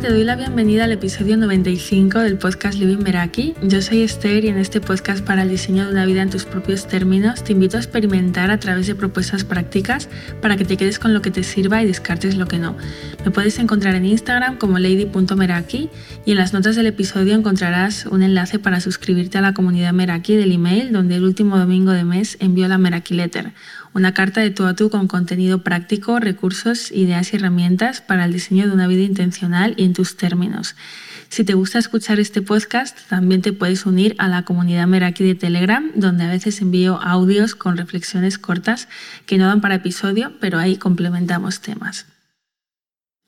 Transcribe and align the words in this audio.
te 0.00 0.08
doy 0.08 0.24
la 0.24 0.34
bienvenida 0.34 0.84
al 0.84 0.92
episodio 0.92 1.36
95 1.36 2.20
del 2.20 2.38
podcast 2.38 2.78
Living 2.78 3.02
Meraki. 3.02 3.54
Yo 3.62 3.82
soy 3.82 4.02
Esther 4.02 4.46
y 4.46 4.48
en 4.48 4.56
este 4.56 4.80
podcast 4.80 5.22
para 5.22 5.42
el 5.42 5.50
diseño 5.50 5.84
de 5.84 5.92
una 5.92 6.06
vida 6.06 6.22
en 6.22 6.30
tus 6.30 6.46
propios 6.46 6.86
términos 6.86 7.44
te 7.44 7.52
invito 7.52 7.76
a 7.76 7.80
experimentar 7.80 8.50
a 8.50 8.58
través 8.58 8.86
de 8.86 8.94
propuestas 8.94 9.44
prácticas 9.44 10.08
para 10.40 10.56
que 10.56 10.64
te 10.64 10.78
quedes 10.78 10.98
con 10.98 11.12
lo 11.12 11.20
que 11.20 11.30
te 11.30 11.42
sirva 11.42 11.82
y 11.82 11.86
descartes 11.86 12.36
lo 12.36 12.46
que 12.46 12.58
no. 12.58 12.78
Me 13.26 13.30
puedes 13.30 13.58
encontrar 13.58 13.94
en 13.94 14.06
Instagram 14.06 14.56
como 14.56 14.78
lady.meraki 14.78 15.90
y 16.24 16.30
en 16.30 16.38
las 16.38 16.54
notas 16.54 16.76
del 16.76 16.86
episodio 16.86 17.34
encontrarás 17.34 18.06
un 18.06 18.22
enlace 18.22 18.58
para 18.58 18.80
suscribirte 18.80 19.36
a 19.36 19.42
la 19.42 19.52
comunidad 19.52 19.92
Meraki 19.92 20.34
del 20.34 20.52
email 20.52 20.92
donde 20.92 21.16
el 21.16 21.24
último 21.24 21.58
domingo 21.58 21.90
de 21.92 22.04
mes 22.04 22.38
envío 22.40 22.68
la 22.68 22.78
Meraki 22.78 23.12
Letter 23.12 23.52
una 23.92 24.14
carta 24.14 24.40
de 24.40 24.50
tú 24.50 24.64
a 24.64 24.74
tú 24.74 24.90
con 24.90 25.08
contenido 25.08 25.62
práctico, 25.62 26.20
recursos, 26.20 26.92
ideas 26.92 27.32
y 27.32 27.36
herramientas 27.36 28.00
para 28.00 28.24
el 28.24 28.32
diseño 28.32 28.66
de 28.66 28.72
una 28.72 28.86
vida 28.86 29.02
intencional 29.02 29.74
y 29.76 29.84
en 29.84 29.94
tus 29.94 30.16
términos. 30.16 30.76
Si 31.28 31.44
te 31.44 31.54
gusta 31.54 31.78
escuchar 31.78 32.18
este 32.18 32.42
podcast, 32.42 32.98
también 33.08 33.40
te 33.40 33.52
puedes 33.52 33.86
unir 33.86 34.16
a 34.18 34.28
la 34.28 34.42
comunidad 34.42 34.88
Meraki 34.88 35.22
de 35.22 35.36
Telegram, 35.36 35.90
donde 35.94 36.24
a 36.24 36.28
veces 36.28 36.60
envío 36.60 37.00
audios 37.00 37.54
con 37.54 37.76
reflexiones 37.76 38.36
cortas 38.36 38.88
que 39.26 39.38
no 39.38 39.46
dan 39.46 39.60
para 39.60 39.76
episodio, 39.76 40.32
pero 40.40 40.58
ahí 40.58 40.76
complementamos 40.76 41.60
temas. 41.60 42.06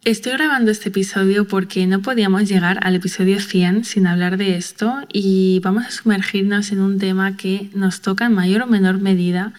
Estoy 0.04 0.32
grabando 0.32 0.72
este 0.72 0.88
episodio 0.88 1.46
porque 1.46 1.86
no 1.86 2.02
podíamos 2.02 2.48
llegar 2.48 2.80
al 2.82 2.96
episodio 2.96 3.38
100 3.38 3.84
sin 3.84 4.08
hablar 4.08 4.36
de 4.36 4.56
esto 4.56 5.06
y 5.12 5.60
vamos 5.62 5.86
a 5.86 5.92
sumergirnos 5.92 6.72
en 6.72 6.80
un 6.80 6.98
tema 6.98 7.36
que 7.36 7.70
nos 7.72 8.00
toca 8.00 8.26
en 8.26 8.34
mayor 8.34 8.62
o 8.62 8.66
menor 8.66 8.98
medida 8.98 9.52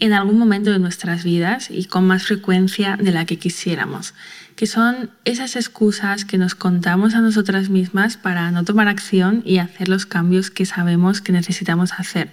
en 0.00 0.12
algún 0.12 0.38
momento 0.38 0.70
de 0.70 0.78
nuestras 0.78 1.24
vidas 1.24 1.70
y 1.70 1.84
con 1.84 2.06
más 2.06 2.24
frecuencia 2.24 2.96
de 2.96 3.12
la 3.12 3.24
que 3.24 3.38
quisiéramos, 3.38 4.14
que 4.56 4.66
son 4.66 5.10
esas 5.24 5.56
excusas 5.56 6.24
que 6.24 6.38
nos 6.38 6.54
contamos 6.54 7.14
a 7.14 7.20
nosotras 7.20 7.68
mismas 7.68 8.16
para 8.16 8.50
no 8.50 8.64
tomar 8.64 8.88
acción 8.88 9.42
y 9.44 9.58
hacer 9.58 9.88
los 9.88 10.06
cambios 10.06 10.50
que 10.50 10.66
sabemos 10.66 11.20
que 11.20 11.32
necesitamos 11.32 11.92
hacer. 11.92 12.30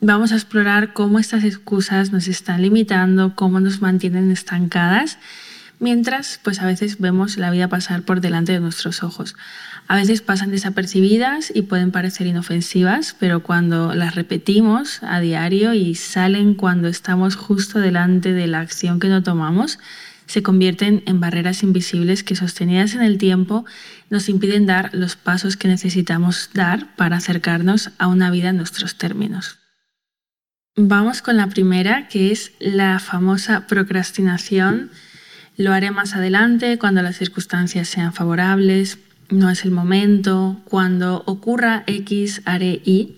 Vamos 0.00 0.32
a 0.32 0.36
explorar 0.36 0.92
cómo 0.92 1.18
estas 1.18 1.44
excusas 1.44 2.12
nos 2.12 2.28
están 2.28 2.62
limitando, 2.62 3.34
cómo 3.34 3.58
nos 3.60 3.80
mantienen 3.80 4.30
estancadas, 4.30 5.18
mientras 5.80 6.40
pues 6.42 6.60
a 6.60 6.66
veces 6.66 6.98
vemos 6.98 7.36
la 7.36 7.50
vida 7.50 7.68
pasar 7.68 8.02
por 8.02 8.20
delante 8.20 8.52
de 8.52 8.60
nuestros 8.60 9.02
ojos. 9.02 9.34
A 9.90 9.96
veces 9.96 10.20
pasan 10.20 10.50
desapercibidas 10.50 11.50
y 11.54 11.62
pueden 11.62 11.92
parecer 11.92 12.26
inofensivas, 12.26 13.16
pero 13.18 13.42
cuando 13.42 13.94
las 13.94 14.14
repetimos 14.14 15.02
a 15.02 15.18
diario 15.18 15.72
y 15.72 15.94
salen 15.94 16.52
cuando 16.52 16.88
estamos 16.88 17.36
justo 17.36 17.78
delante 17.78 18.34
de 18.34 18.46
la 18.46 18.60
acción 18.60 19.00
que 19.00 19.08
no 19.08 19.22
tomamos, 19.22 19.78
se 20.26 20.42
convierten 20.42 21.02
en 21.06 21.20
barreras 21.20 21.62
invisibles 21.62 22.22
que 22.22 22.36
sostenidas 22.36 22.94
en 22.94 23.00
el 23.00 23.16
tiempo 23.16 23.64
nos 24.10 24.28
impiden 24.28 24.66
dar 24.66 24.90
los 24.92 25.16
pasos 25.16 25.56
que 25.56 25.68
necesitamos 25.68 26.50
dar 26.52 26.94
para 26.96 27.16
acercarnos 27.16 27.90
a 27.96 28.08
una 28.08 28.30
vida 28.30 28.50
en 28.50 28.58
nuestros 28.58 28.98
términos. 28.98 29.58
Vamos 30.76 31.22
con 31.22 31.38
la 31.38 31.46
primera, 31.46 32.08
que 32.08 32.30
es 32.30 32.52
la 32.60 32.98
famosa 32.98 33.66
procrastinación. 33.66 34.90
Lo 35.56 35.72
haré 35.72 35.90
más 35.90 36.14
adelante 36.14 36.78
cuando 36.78 37.00
las 37.00 37.16
circunstancias 37.16 37.88
sean 37.88 38.12
favorables, 38.12 38.98
no 39.30 39.50
es 39.50 39.64
el 39.64 39.70
momento, 39.70 40.60
cuando 40.64 41.22
ocurra 41.26 41.84
X 41.86 42.42
haré 42.44 42.80
Y. 42.84 43.16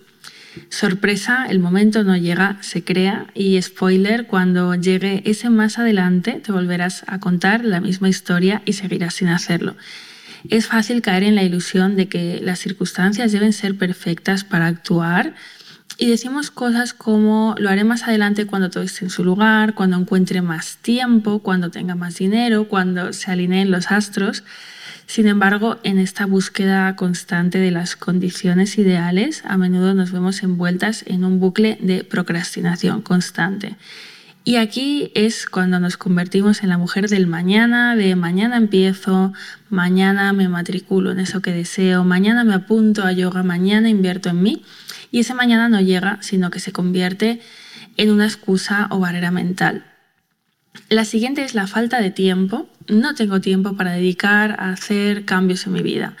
Sorpresa, 0.69 1.45
el 1.49 1.59
momento 1.59 2.03
no 2.03 2.17
llega, 2.17 2.57
se 2.61 2.83
crea 2.83 3.27
y 3.33 3.61
spoiler, 3.61 4.27
cuando 4.27 4.75
llegue 4.75 5.23
ese 5.25 5.49
más 5.49 5.79
adelante 5.79 6.41
te 6.43 6.51
volverás 6.51 7.03
a 7.07 7.19
contar 7.19 7.63
la 7.63 7.79
misma 7.79 8.09
historia 8.09 8.61
y 8.65 8.73
seguirás 8.73 9.13
sin 9.13 9.29
hacerlo. 9.29 9.75
Es 10.49 10.67
fácil 10.67 11.01
caer 11.01 11.23
en 11.23 11.35
la 11.35 11.43
ilusión 11.43 11.95
de 11.95 12.09
que 12.09 12.41
las 12.41 12.59
circunstancias 12.59 13.31
deben 13.31 13.53
ser 13.53 13.77
perfectas 13.77 14.43
para 14.43 14.67
actuar 14.67 15.35
y 15.97 16.07
decimos 16.07 16.51
cosas 16.51 16.93
como 16.93 17.55
lo 17.59 17.69
haré 17.69 17.83
más 17.83 18.03
adelante 18.03 18.47
cuando 18.47 18.69
todo 18.69 18.83
esté 18.83 19.05
en 19.05 19.11
su 19.11 19.23
lugar, 19.23 19.75
cuando 19.75 19.97
encuentre 19.97 20.41
más 20.41 20.77
tiempo, 20.77 21.39
cuando 21.39 21.69
tenga 21.69 21.95
más 21.95 22.15
dinero, 22.15 22.67
cuando 22.67 23.13
se 23.13 23.31
alineen 23.31 23.69
los 23.71 23.91
astros. 23.91 24.43
Sin 25.11 25.27
embargo, 25.27 25.77
en 25.83 25.99
esta 25.99 26.25
búsqueda 26.25 26.95
constante 26.95 27.57
de 27.57 27.69
las 27.69 27.97
condiciones 27.97 28.77
ideales, 28.77 29.43
a 29.45 29.57
menudo 29.57 29.93
nos 29.93 30.13
vemos 30.13 30.41
envueltas 30.41 31.03
en 31.05 31.25
un 31.25 31.41
bucle 31.41 31.77
de 31.81 32.05
procrastinación 32.05 33.01
constante. 33.01 33.75
Y 34.45 34.55
aquí 34.55 35.11
es 35.13 35.47
cuando 35.47 35.81
nos 35.81 35.97
convertimos 35.97 36.63
en 36.63 36.69
la 36.69 36.77
mujer 36.77 37.09
del 37.09 37.27
mañana, 37.27 37.97
de 37.97 38.15
mañana 38.15 38.55
empiezo, 38.55 39.33
mañana 39.69 40.31
me 40.31 40.47
matriculo 40.47 41.11
en 41.11 41.19
eso 41.19 41.41
que 41.41 41.51
deseo, 41.51 42.05
mañana 42.05 42.45
me 42.45 42.53
apunto 42.53 43.03
a 43.03 43.11
yoga, 43.11 43.43
mañana 43.43 43.89
invierto 43.89 44.29
en 44.29 44.41
mí. 44.41 44.63
Y 45.11 45.19
ese 45.19 45.33
mañana 45.33 45.67
no 45.67 45.81
llega, 45.81 46.19
sino 46.21 46.51
que 46.51 46.61
se 46.61 46.71
convierte 46.71 47.41
en 47.97 48.11
una 48.11 48.27
excusa 48.27 48.87
o 48.91 48.99
barrera 48.99 49.31
mental. 49.31 49.90
La 50.89 51.05
siguiente 51.05 51.43
es 51.43 51.53
la 51.53 51.67
falta 51.67 52.01
de 52.01 52.11
tiempo. 52.11 52.69
No 52.87 53.15
tengo 53.15 53.41
tiempo 53.41 53.75
para 53.75 53.91
dedicar 53.91 54.55
a 54.59 54.71
hacer 54.71 55.25
cambios 55.25 55.65
en 55.65 55.73
mi 55.73 55.81
vida. 55.81 56.15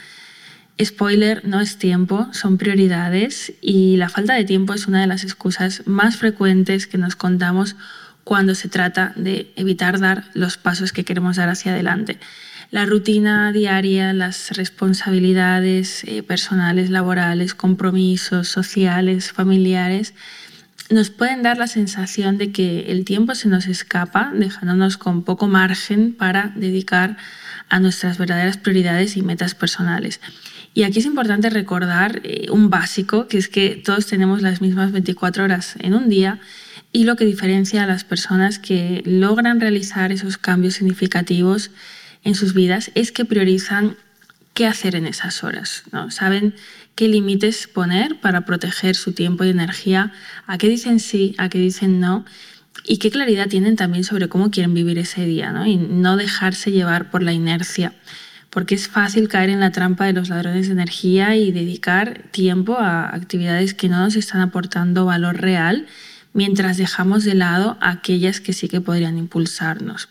Spoiler, 0.81 1.45
no 1.45 1.59
es 1.59 1.77
tiempo, 1.77 2.27
son 2.31 2.57
prioridades 2.57 3.53
y 3.61 3.97
la 3.97 4.09
falta 4.09 4.33
de 4.33 4.45
tiempo 4.45 4.73
es 4.73 4.87
una 4.87 5.01
de 5.01 5.07
las 5.07 5.23
excusas 5.23 5.83
más 5.85 6.17
frecuentes 6.17 6.87
que 6.87 6.97
nos 6.97 7.15
contamos 7.15 7.75
cuando 8.23 8.55
se 8.55 8.69
trata 8.69 9.13
de 9.15 9.51
evitar 9.55 9.99
dar 9.99 10.25
los 10.33 10.57
pasos 10.57 10.91
que 10.91 11.05
queremos 11.05 11.35
dar 11.35 11.49
hacia 11.49 11.73
adelante. 11.73 12.19
La 12.71 12.85
rutina 12.85 13.51
diaria, 13.51 14.13
las 14.13 14.51
responsabilidades 14.51 16.03
eh, 16.05 16.23
personales, 16.23 16.89
laborales, 16.89 17.53
compromisos 17.53 18.47
sociales, 18.47 19.33
familiares, 19.33 20.13
nos 20.91 21.09
pueden 21.09 21.43
dar 21.43 21.57
la 21.57 21.67
sensación 21.67 22.37
de 22.37 22.51
que 22.51 22.91
el 22.91 23.05
tiempo 23.05 23.35
se 23.35 23.49
nos 23.49 23.67
escapa, 23.67 24.31
dejándonos 24.33 24.97
con 24.97 25.23
poco 25.23 25.47
margen 25.47 26.13
para 26.13 26.53
dedicar 26.55 27.17
a 27.69 27.79
nuestras 27.79 28.17
verdaderas 28.17 28.57
prioridades 28.57 29.17
y 29.17 29.21
metas 29.21 29.55
personales. 29.55 30.19
Y 30.73 30.83
aquí 30.83 30.99
es 30.99 31.05
importante 31.05 31.49
recordar 31.49 32.21
eh, 32.23 32.47
un 32.49 32.69
básico, 32.69 33.27
que 33.27 33.37
es 33.37 33.47
que 33.47 33.81
todos 33.83 34.05
tenemos 34.05 34.41
las 34.41 34.61
mismas 34.61 34.91
24 34.91 35.43
horas 35.43 35.75
en 35.79 35.93
un 35.93 36.09
día 36.09 36.39
y 36.93 37.05
lo 37.05 37.15
que 37.15 37.25
diferencia 37.25 37.83
a 37.83 37.87
las 37.87 38.03
personas 38.03 38.59
que 38.59 39.01
logran 39.05 39.59
realizar 39.59 40.11
esos 40.11 40.37
cambios 40.37 40.75
significativos 40.75 41.71
en 42.23 42.35
sus 42.35 42.53
vidas 42.53 42.91
es 42.95 43.11
que 43.11 43.25
priorizan 43.25 43.95
qué 44.53 44.67
hacer 44.67 44.95
en 44.95 45.07
esas 45.07 45.43
horas. 45.43 45.83
¿no? 45.91 46.11
Saben 46.11 46.53
qué 46.95 47.07
límites 47.07 47.67
poner 47.67 48.19
para 48.19 48.45
proteger 48.45 48.95
su 48.95 49.13
tiempo 49.13 49.43
y 49.43 49.49
energía, 49.49 50.11
a 50.47 50.57
qué 50.57 50.69
dicen 50.69 50.99
sí, 50.99 51.35
a 51.37 51.49
qué 51.49 51.57
dicen 51.59 51.99
no 51.99 52.25
y 52.85 52.97
qué 52.97 53.11
claridad 53.11 53.47
tienen 53.47 53.75
también 53.75 54.03
sobre 54.03 54.29
cómo 54.29 54.51
quieren 54.51 54.73
vivir 54.73 54.97
ese 54.97 55.25
día 55.25 55.51
¿no? 55.51 55.65
y 55.65 55.77
no 55.77 56.17
dejarse 56.17 56.71
llevar 56.71 57.11
por 57.11 57.23
la 57.23 57.33
inercia. 57.33 57.93
Porque 58.49 58.75
es 58.75 58.89
fácil 58.89 59.29
caer 59.29 59.49
en 59.49 59.61
la 59.61 59.71
trampa 59.71 60.05
de 60.05 60.13
los 60.13 60.29
ladrones 60.29 60.67
de 60.67 60.73
energía 60.73 61.35
y 61.37 61.51
dedicar 61.51 62.23
tiempo 62.31 62.77
a 62.77 63.15
actividades 63.15 63.73
que 63.73 63.87
no 63.87 63.99
nos 63.99 64.15
están 64.15 64.41
aportando 64.41 65.05
valor 65.05 65.39
real 65.39 65.87
mientras 66.33 66.77
dejamos 66.77 67.23
de 67.23 67.35
lado 67.35 67.77
aquellas 67.79 68.41
que 68.41 68.53
sí 68.53 68.67
que 68.67 68.81
podrían 68.81 69.17
impulsarnos. 69.17 70.09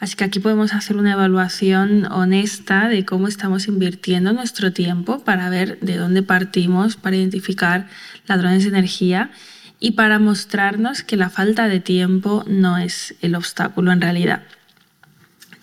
Así 0.00 0.16
que 0.16 0.24
aquí 0.24 0.40
podemos 0.40 0.72
hacer 0.72 0.96
una 0.96 1.12
evaluación 1.12 2.10
honesta 2.10 2.88
de 2.88 3.04
cómo 3.04 3.28
estamos 3.28 3.68
invirtiendo 3.68 4.32
nuestro 4.32 4.72
tiempo 4.72 5.22
para 5.22 5.50
ver 5.50 5.78
de 5.80 5.98
dónde 5.98 6.22
partimos, 6.22 6.96
para 6.96 7.16
identificar 7.16 7.86
ladrones 8.26 8.62
de 8.62 8.70
energía 8.70 9.30
y 9.78 9.92
para 9.92 10.18
mostrarnos 10.18 11.02
que 11.02 11.18
la 11.18 11.28
falta 11.28 11.68
de 11.68 11.80
tiempo 11.80 12.44
no 12.48 12.78
es 12.78 13.14
el 13.20 13.34
obstáculo 13.34 13.92
en 13.92 14.00
realidad. 14.00 14.42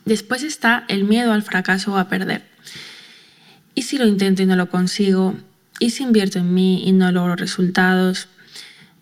Después 0.05 0.43
está 0.43 0.85
el 0.87 1.03
miedo 1.03 1.33
al 1.33 1.41
fracaso 1.41 1.93
o 1.93 1.97
a 1.97 2.07
perder. 2.07 2.43
¿Y 3.73 3.81
si 3.81 3.97
lo 3.97 4.05
intento 4.05 4.43
y 4.43 4.45
no 4.45 4.55
lo 4.55 4.69
consigo? 4.69 5.35
¿Y 5.79 5.89
si 5.89 6.03
invierto 6.03 6.37
en 6.37 6.53
mí 6.53 6.83
y 6.87 6.91
no 6.91 7.11
logro 7.11 7.35
resultados? 7.35 8.27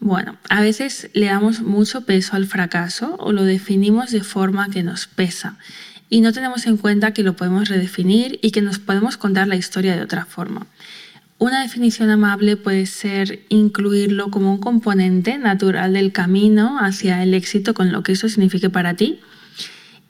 Bueno, 0.06 0.38
a 0.52 0.62
veces 0.62 1.10
le 1.14 1.26
damos 1.26 1.62
mucho 1.62 2.02
peso 2.02 2.36
al 2.36 2.46
fracaso 2.46 3.16
o 3.18 3.32
lo 3.32 3.44
definimos 3.44 4.12
de 4.12 4.22
forma 4.22 4.70
que 4.70 4.84
nos 4.84 5.08
pesa 5.08 5.58
y 6.12 6.22
no 6.22 6.32
tenemos 6.32 6.68
en 6.68 6.78
cuenta 6.78 7.12
que 7.12 7.24
lo 7.24 7.36
podemos 7.36 7.70
redefinir 7.70 8.38
y 8.44 8.52
que 8.52 8.62
nos 8.62 8.78
podemos 8.78 9.18
contar 9.18 9.48
la 9.48 9.56
historia 9.56 9.96
de 9.96 10.04
otra 10.04 10.26
forma. 10.26 10.68
Una 11.40 11.64
definición 11.64 12.12
amable 12.12 12.56
puede 12.56 12.86
ser 12.86 13.48
incluirlo 13.50 14.30
como 14.30 14.54
un 14.54 14.60
componente 14.60 15.40
natural 15.40 15.94
del 15.94 16.12
camino 16.12 16.78
hacia 16.80 17.24
el 17.24 17.34
éxito 17.34 17.74
con 17.74 17.92
lo 17.92 18.04
que 18.04 18.12
eso 18.12 18.30
signifique 18.30 18.70
para 18.70 18.94
ti. 18.94 19.20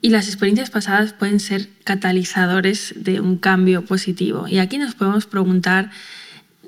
Y 0.02 0.10
las 0.10 0.26
experiencias 0.26 0.68
pasadas 0.68 1.14
pueden 1.14 1.40
ser 1.40 1.70
catalizadores 1.84 2.92
de 2.96 3.22
un 3.22 3.38
cambio 3.38 3.86
positivo. 3.86 4.46
Y 4.46 4.58
aquí 4.58 4.76
nos 4.76 4.94
podemos 4.94 5.24
preguntar 5.24 5.90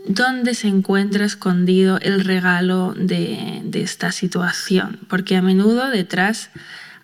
dónde 0.07 0.55
se 0.55 0.69
encuentra 0.69 1.25
escondido 1.25 1.99
el 2.01 2.25
regalo 2.25 2.95
de, 2.97 3.63
esta 3.75 4.13
situación, 4.13 4.99
porque 5.09 5.37
a 5.37 5.43
menudo 5.43 5.89
detrás 5.91 6.51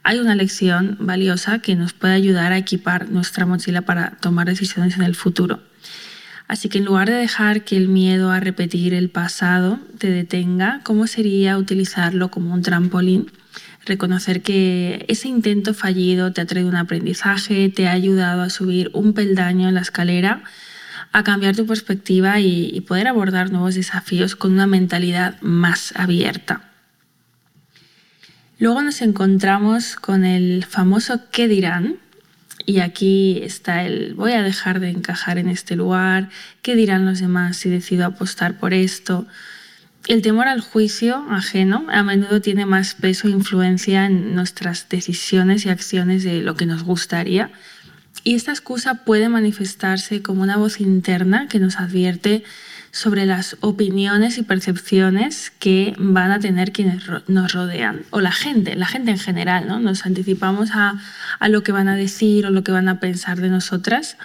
hay 0.02 0.18
una 0.18 0.34
lección 0.34 0.96
valiosa 1.00 1.60
que 1.60 1.76
nos 1.76 1.92
puede 1.92 2.14
ayudar 2.14 2.52
a 2.52 2.58
equipar 2.58 3.10
nuestra 3.10 3.46
mochila 3.46 3.82
para 3.82 4.12
tomar 4.20 4.46
decisiones 4.46 4.96
en 4.96 5.02
el 5.02 5.14
futuro. 5.14 5.60
Así 6.46 6.68
que 6.68 6.78
en 6.78 6.84
lugar 6.84 7.08
de 7.08 7.16
dejar 7.16 7.64
que 7.64 7.76
el 7.76 7.88
miedo 7.88 8.30
a 8.30 8.40
repetir 8.40 8.92
el 8.92 9.08
pasado 9.08 9.78
te 9.98 10.10
detenga, 10.10 10.80
¿cómo 10.84 11.06
sería 11.06 11.56
utilizarlo 11.56 12.30
como 12.30 12.52
un 12.52 12.62
trampolín? 12.62 13.30
Reconocer 13.86 14.42
que 14.42 15.06
ese 15.08 15.28
intento 15.28 15.72
fallido 15.72 16.32
te 16.32 16.40
ha 16.40 16.46
traído 16.46 16.68
un 16.68 16.76
aprendizaje, 16.76 17.70
te 17.70 17.86
ha 17.86 17.92
ayudado 17.92 18.42
a 18.42 18.50
subir 18.50 18.90
un 18.92 19.14
peldaño 19.14 19.68
en 19.68 19.74
la 19.74 19.80
escalera, 19.80 20.42
a 21.14 21.22
cambiar 21.22 21.54
tu 21.54 21.64
perspectiva 21.64 22.40
y, 22.40 22.80
poder 22.80 23.06
abordar 23.06 23.52
nuevos 23.52 23.76
desafíos 23.76 24.34
con 24.34 24.52
una 24.52 24.66
mentalidad 24.66 25.40
más 25.42 25.94
abierta. 25.94 26.72
Luego 28.58 28.82
nos 28.82 29.00
encontramos 29.00 29.94
con 29.94 30.24
el 30.24 30.64
famoso 30.64 31.20
¿qué 31.30 31.46
dirán? 31.46 31.98
Y 32.66 32.80
aquí 32.80 33.38
está 33.44 33.84
el 33.84 34.14
voy 34.14 34.32
a 34.32 34.42
dejar 34.42 34.80
de 34.80 34.90
encajar 34.90 35.38
en 35.38 35.48
este 35.48 35.76
lugar, 35.76 36.30
¿qué 36.62 36.74
dirán 36.74 37.04
los 37.04 37.20
demás 37.20 37.58
si 37.58 37.70
decido 37.70 38.06
apostar 38.06 38.58
por 38.58 38.74
esto? 38.74 39.24
El 40.08 40.20
temor 40.20 40.48
al 40.48 40.62
juicio 40.62 41.24
ajeno 41.30 41.86
a 41.90 42.02
menudo 42.02 42.40
tiene 42.40 42.66
más 42.66 42.94
peso 42.94 43.28
e 43.28 43.30
influencia 43.30 44.06
en 44.06 44.34
nuestras 44.34 44.88
decisiones 44.88 45.64
y 45.64 45.68
acciones 45.68 46.24
de 46.24 46.42
lo 46.42 46.56
que 46.56 46.66
nos 46.66 46.82
gustaría. 46.82 47.52
Y 48.24 48.34
esta 48.34 48.52
excusa 48.52 49.04
puede 49.04 49.28
manifestarse 49.28 50.22
como 50.22 50.42
una 50.42 50.56
voz 50.56 50.80
interna 50.80 51.46
que 51.46 51.58
nos 51.58 51.76
advierte 51.76 52.42
sobre 52.90 53.26
las 53.26 53.56
opiniones 53.60 54.38
y 54.38 54.42
percepciones 54.42 55.52
que 55.58 55.94
van 55.98 56.30
a 56.30 56.38
tener 56.38 56.72
quienes 56.72 57.02
nos 57.26 57.52
rodean 57.52 58.02
o 58.10 58.20
la 58.20 58.32
gente, 58.32 58.76
la 58.76 58.86
gente 58.86 59.10
en 59.10 59.18
general, 59.18 59.68
¿no? 59.68 59.78
Nos 59.78 60.06
anticipamos 60.06 60.70
a, 60.72 60.94
a 61.38 61.48
lo 61.48 61.62
que 61.62 61.72
van 61.72 61.88
a 61.88 61.96
decir 61.96 62.46
o 62.46 62.50
lo 62.50 62.64
que 62.64 62.72
van 62.72 62.88
a 62.88 62.98
pensar 62.98 63.40
de 63.40 63.50
nosotras. 63.50 64.16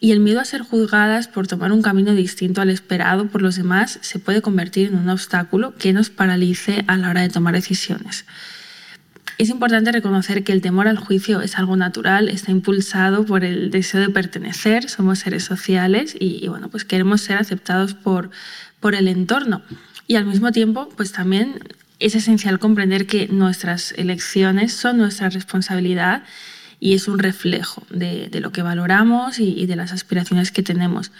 Y 0.00 0.12
el 0.12 0.20
miedo 0.20 0.38
a 0.38 0.44
ser 0.44 0.60
juzgadas 0.60 1.26
por 1.26 1.48
tomar 1.48 1.72
un 1.72 1.82
camino 1.82 2.14
distinto 2.14 2.60
al 2.60 2.70
esperado 2.70 3.26
por 3.26 3.42
los 3.42 3.56
demás 3.56 3.98
se 4.00 4.20
puede 4.20 4.42
convertir 4.42 4.88
en 4.88 4.96
un 4.96 5.08
obstáculo 5.08 5.74
que 5.74 5.92
nos 5.92 6.08
paralice 6.08 6.84
a 6.86 6.96
la 6.96 7.10
hora 7.10 7.22
de 7.22 7.30
tomar 7.30 7.54
decisiones. 7.54 8.26
Es 9.38 9.50
importante 9.50 9.92
reconocer 9.92 10.42
que 10.42 10.52
el 10.52 10.60
temor 10.60 10.88
al 10.88 10.98
juicio 10.98 11.40
es 11.40 11.58
algo 11.58 11.76
natural, 11.76 12.28
está 12.28 12.50
impulsado 12.50 13.24
por 13.24 13.44
el 13.44 13.70
deseo 13.70 14.00
de 14.00 14.08
pertenecer, 14.08 14.90
somos 14.90 15.20
seres 15.20 15.44
sociales 15.44 16.16
y, 16.18 16.48
bueno, 16.48 16.68
pues 16.68 16.84
queremos 16.84 17.20
ser 17.20 17.38
aceptados 17.38 17.94
por, 17.94 18.30
por 18.80 18.96
el 18.96 19.06
entorno. 19.06 19.62
Y 20.08 20.16
al 20.16 20.24
mismo 20.24 20.50
tiempo, 20.50 20.88
pues 20.96 21.12
también 21.12 21.60
es 22.00 22.16
esencial 22.16 22.58
comprender 22.58 23.06
que 23.06 23.28
nuestras 23.28 23.92
elecciones 23.92 24.72
son 24.72 24.98
nuestra 24.98 25.28
responsabilidad 25.30 26.24
y 26.80 26.94
es 26.94 27.06
un 27.06 27.20
reflejo 27.20 27.84
de, 27.90 28.30
lo 28.40 28.50
que 28.50 28.62
valoramos 28.62 29.38
y, 29.38 29.66
de 29.66 29.76
las 29.76 29.92
aspiraciones 29.92 30.50
que 30.50 30.64
tenemos. 30.64 31.12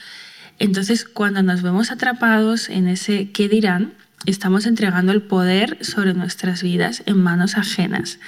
Entonces, 0.59 1.05
cuando 1.05 1.45
nos 1.45 1.63
vemos 1.63 1.93
atrapados 1.93 2.69
en 2.69 2.89
ese 2.89 3.31
qué 3.31 3.49
dirán, 3.49 3.93
estamos 4.27 4.67
entregando 4.67 5.13
el 5.13 5.23
poder 5.23 5.79
sobre 5.85 6.15
nuestras 6.15 6.63
vidas 6.63 7.03
en 7.07 7.19
manos 7.19 7.57
ajenas. 7.57 8.19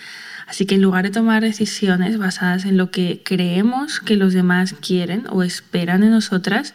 Así 0.46 0.66
que 0.66 0.74
en 0.74 0.82
lugar 0.82 1.04
de 1.04 1.10
tomar 1.10 1.42
decisiones 1.42 2.18
basadas 2.18 2.64
en 2.64 2.76
lo 2.76 2.90
que 2.90 3.22
creemos 3.24 4.00
que 4.00 4.16
los 4.16 4.32
demás 4.32 4.74
quieren 4.74 5.24
o 5.28 5.42
esperan 5.42 6.00
de 6.00 6.08
nosotras, 6.08 6.74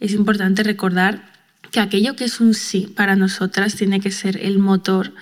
es 0.00 0.12
importante 0.12 0.62
recordar 0.62 1.22
que 1.70 1.80
aquello 1.80 2.16
que 2.16 2.24
es 2.24 2.40
un 2.40 2.54
sí 2.54 2.92
para 2.94 3.16
nosotras 3.16 3.74
tiene 3.74 4.00
que 4.00 4.10
ser 4.10 4.36
el 4.36 4.58
motor 4.58 5.12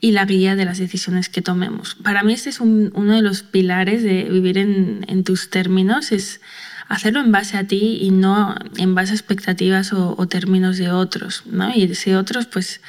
y 0.00 0.12
la 0.12 0.24
guía 0.24 0.54
de 0.54 0.64
las 0.64 0.78
decisiones 0.78 1.28
que 1.28 1.42
tomemos. 1.42 1.94
Para 1.94 2.22
mí 2.22 2.34
este 2.34 2.50
es 2.50 2.60
uno 2.60 3.14
de 3.14 3.22
los 3.22 3.42
pilares 3.42 4.02
de 4.02 4.24
vivir 4.24 4.58
en, 4.58 5.24
tus 5.24 5.50
términos, 5.50 6.12
es 6.12 6.40
hacerlo 6.88 7.20
en 7.20 7.32
base 7.32 7.56
a 7.56 7.66
ti 7.66 7.98
y 8.00 8.10
no 8.10 8.54
en 8.76 8.94
base 8.94 9.12
a 9.12 9.14
expectativas 9.14 9.92
o, 9.92 10.26
términos 10.26 10.76
de 10.78 10.90
otros. 10.90 11.42
¿no? 11.46 11.74
Y 11.74 11.84
ese 11.84 12.16
otros, 12.16 12.46
pues, 12.46 12.80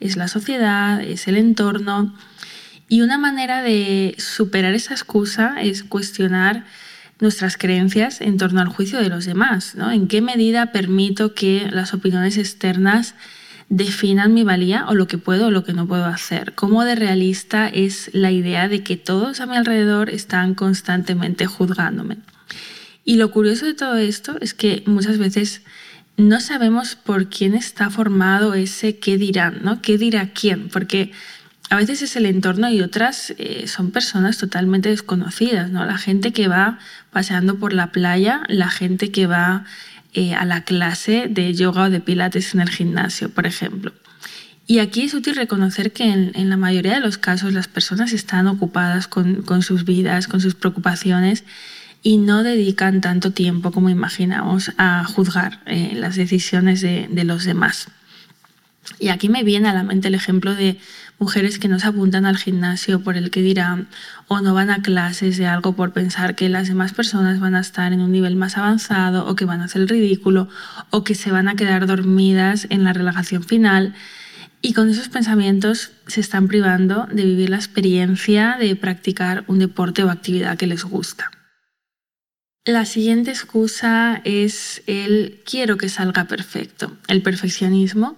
es 0.00 0.16
la 0.16 0.28
sociedad, 0.28 1.00
es 1.00 1.28
el 1.28 1.36
entorno. 1.36 2.14
Y 2.88 3.00
una 3.00 3.18
manera 3.18 3.62
de 3.62 4.14
superar 4.18 4.74
esa 4.74 4.94
excusa 4.94 5.56
es 5.60 5.82
cuestionar 5.82 6.64
nuestras 7.18 7.56
creencias 7.56 8.20
en 8.20 8.36
torno 8.36 8.60
al 8.60 8.68
juicio 8.68 9.00
de 9.00 9.08
los 9.08 9.24
demás. 9.24 9.74
¿no? 9.74 9.90
¿En 9.90 10.06
qué 10.06 10.20
medida 10.20 10.72
permito 10.72 11.34
que 11.34 11.68
las 11.70 11.94
opiniones 11.94 12.36
externas 12.36 13.14
definan 13.68 14.32
mi 14.32 14.44
valía 14.44 14.86
o 14.86 14.94
lo 14.94 15.08
que 15.08 15.18
puedo 15.18 15.46
o 15.46 15.50
lo 15.50 15.64
que 15.64 15.72
no 15.72 15.88
puedo 15.88 16.04
hacer? 16.04 16.54
¿Cómo 16.54 16.84
de 16.84 16.94
realista 16.94 17.68
es 17.68 18.10
la 18.12 18.30
idea 18.30 18.68
de 18.68 18.82
que 18.82 18.96
todos 18.96 19.40
a 19.40 19.46
mi 19.46 19.56
alrededor 19.56 20.10
están 20.10 20.54
constantemente 20.54 21.46
juzgándome? 21.46 22.18
Y 23.06 23.14
lo 23.14 23.30
curioso 23.30 23.66
de 23.66 23.74
todo 23.74 23.96
esto 23.96 24.36
es 24.40 24.52
que 24.52 24.82
muchas 24.84 25.16
veces 25.16 25.62
no 26.16 26.40
sabemos 26.40 26.96
por 26.96 27.28
quién 27.28 27.54
está 27.54 27.88
formado 27.88 28.52
ese 28.54 28.98
qué 28.98 29.16
dirán, 29.16 29.60
¿no? 29.62 29.80
¿Qué 29.80 29.96
dirá 29.96 30.30
quién? 30.32 30.68
Porque 30.68 31.12
a 31.70 31.76
veces 31.76 32.02
es 32.02 32.16
el 32.16 32.26
entorno 32.26 32.68
y 32.68 32.82
otras 32.82 33.32
eh, 33.38 33.68
son 33.68 33.92
personas 33.92 34.38
totalmente 34.38 34.88
desconocidas, 34.88 35.70
¿no? 35.70 35.86
La 35.86 35.98
gente 35.98 36.32
que 36.32 36.48
va 36.48 36.80
paseando 37.12 37.60
por 37.60 37.72
la 37.72 37.92
playa, 37.92 38.42
la 38.48 38.70
gente 38.70 39.12
que 39.12 39.28
va 39.28 39.64
eh, 40.12 40.34
a 40.34 40.44
la 40.44 40.64
clase 40.64 41.28
de 41.30 41.54
yoga 41.54 41.84
o 41.84 41.90
de 41.90 42.00
pilates 42.00 42.54
en 42.54 42.60
el 42.60 42.70
gimnasio, 42.70 43.30
por 43.30 43.46
ejemplo. 43.46 43.92
Y 44.66 44.80
aquí 44.80 45.02
es 45.02 45.14
útil 45.14 45.36
reconocer 45.36 45.92
que 45.92 46.10
en, 46.10 46.50
la 46.50 46.56
mayoría 46.56 46.94
de 46.94 47.00
los 47.00 47.18
casos 47.18 47.52
las 47.52 47.68
personas 47.68 48.12
están 48.12 48.48
ocupadas 48.48 49.06
con, 49.06 49.42
con 49.42 49.62
sus 49.62 49.84
vidas, 49.84 50.26
con 50.26 50.40
sus 50.40 50.56
preocupaciones 50.56 51.44
y 52.06 52.18
no 52.18 52.44
dedican 52.44 53.00
tanto 53.00 53.32
tiempo 53.32 53.72
como 53.72 53.90
imaginamos 53.90 54.70
a 54.78 55.04
juzgar 55.04 55.58
eh, 55.66 55.90
las 55.96 56.14
decisiones 56.14 56.80
de, 56.80 57.24
los 57.24 57.44
demás. 57.44 57.88
Y 59.00 59.08
aquí 59.08 59.28
me 59.28 59.42
viene 59.42 59.68
a 59.68 59.74
la 59.74 59.82
mente 59.82 60.06
el 60.06 60.14
ejemplo 60.14 60.54
de 60.54 60.78
mujeres 61.18 61.58
que 61.58 61.66
no 61.66 61.80
se 61.80 61.88
apuntan 61.88 62.24
al 62.24 62.36
gimnasio 62.36 63.02
por 63.02 63.16
el 63.16 63.32
que 63.32 63.42
dirán 63.42 63.88
o 64.28 64.40
no 64.40 64.54
van 64.54 64.70
a 64.70 64.82
clases 64.82 65.36
de 65.36 65.48
algo 65.48 65.74
por 65.74 65.92
pensar 65.92 66.36
que 66.36 66.48
las 66.48 66.68
demás 66.68 66.92
personas 66.92 67.40
van 67.40 67.56
a 67.56 67.60
estar 67.60 67.92
en 67.92 68.00
un 68.00 68.12
nivel 68.12 68.36
más 68.36 68.56
avanzado 68.56 69.26
o 69.26 69.34
que 69.34 69.44
van 69.44 69.60
a 69.60 69.64
hacer 69.64 69.82
el 69.82 69.88
ridículo 69.88 70.48
o 70.90 71.02
que 71.02 71.16
se 71.16 71.32
van 71.32 71.48
a 71.48 71.56
quedar 71.56 71.88
dormidas 71.88 72.68
en 72.70 72.84
la 72.84 72.92
relajación 72.92 73.42
final. 73.42 73.96
Y 74.62 74.74
con 74.74 74.88
esos 74.88 75.08
pensamientos 75.08 75.90
se 76.06 76.20
están 76.20 76.46
privando 76.46 77.08
de 77.10 77.24
vivir 77.24 77.50
la 77.50 77.56
experiencia 77.56 78.58
de 78.60 78.76
practicar 78.76 79.42
un 79.48 79.58
deporte 79.58 80.04
o 80.04 80.10
actividad 80.10 80.56
que 80.56 80.68
les 80.68 80.84
gusta. 80.84 81.32
La 82.66 82.84
siguiente 82.84 83.30
excusa 83.30 84.20
es 84.24 84.82
el 84.88 85.40
quiero 85.48 85.76
que 85.76 85.88
salga 85.88 86.24
perfecto, 86.24 86.96
el 87.06 87.22
perfeccionismo. 87.22 88.16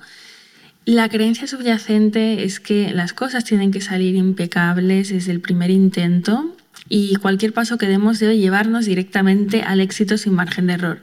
La 0.87 1.11
creencia 1.11 1.47
subyacente 1.47 2.45
es 2.45 2.59
que 2.59 2.91
las 2.95 3.13
cosas 3.13 3.45
tienen 3.45 3.73
que 3.73 3.83
salir 3.83 4.17
impecables 4.17 5.11
desde 5.11 5.33
el 5.33 5.43
primer 5.43 5.71
intento 5.71 6.57
y 6.89 7.17
cualquier 7.17 7.53
paso 7.53 7.77
que 7.77 7.89
demos 7.89 8.21
debe 8.21 8.39
llevarnos 8.39 8.87
directamente 8.87 9.65
al 9.65 9.83
éxito 9.83 10.17
sin 10.17 10.33
margen 10.33 10.69
de 10.69 10.73
error. 10.73 11.03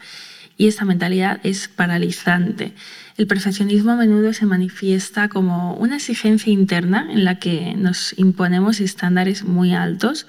Y 0.57 0.67
esta 0.67 0.83
mentalidad 0.83 1.39
es 1.43 1.67
paralizante. 1.67 2.73
El 3.15 3.27
perfeccionismo 3.27 3.91
a 3.91 3.95
menudo 3.95 4.33
se 4.33 4.47
manifiesta 4.47 5.29
como 5.29 5.75
una 5.75 5.97
exigencia 5.97 6.51
interna 6.51 7.09
en 7.11 7.23
la 7.23 7.37
que 7.37 7.75
nos 7.75 8.17
imponemos 8.17 8.79
estándares 8.79 9.43
muy 9.43 9.75
altos 9.75 10.25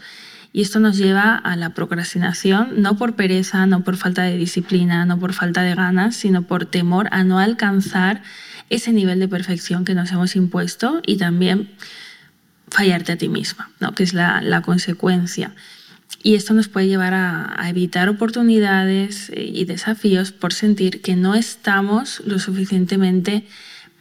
y 0.53 0.63
esto 0.63 0.81
nos 0.81 0.97
lleva 0.97 1.37
a 1.37 1.57
la 1.57 1.71
procrastinación, 1.71 2.83
no 2.83 2.97
por 2.97 3.15
pereza, 3.15 3.67
no 3.67 3.85
por 3.85 3.97
falta 3.97 4.23
de 4.23 4.37
disciplina, 4.37 5.05
no 5.05 5.19
por 5.19 5.33
falta 5.33 5.63
de 5.63 5.75
ganas, 5.75 6.17
sino 6.17 6.43
por 6.43 6.67
temor 6.67 7.09
a 7.11 7.25
no 7.25 7.39
alcanzar 7.39 8.23
ese 8.71 8.93
nivel 8.93 9.21
de 9.21 9.29
perfección 9.29 9.85
que 9.85 9.95
nos 9.95 10.11
hemos 10.13 10.35
impuesto 10.37 11.01
y 11.07 11.17
también 11.17 11.71
fallarte 12.69 13.13
a 13.13 13.17
ti 13.17 13.29
misma, 13.29 13.71
¿no? 13.81 13.95
que 13.95 14.03
es 14.03 14.13
la, 14.13 14.63
consecuencia. 14.65 15.53
Y 16.23 16.35
esto 16.35 16.55
nos 16.55 16.69
puede 16.69 16.89
llevar 16.89 17.15
a, 17.15 17.55
a, 17.61 17.69
evitar 17.69 18.09
oportunidades 18.09 19.31
y 19.35 19.65
desafíos 19.65 20.33
por 20.33 20.53
sentir 20.53 21.01
que 21.01 21.15
no 21.15 21.35
estamos 21.35 22.23
lo 22.25 22.39
suficientemente 22.39 23.47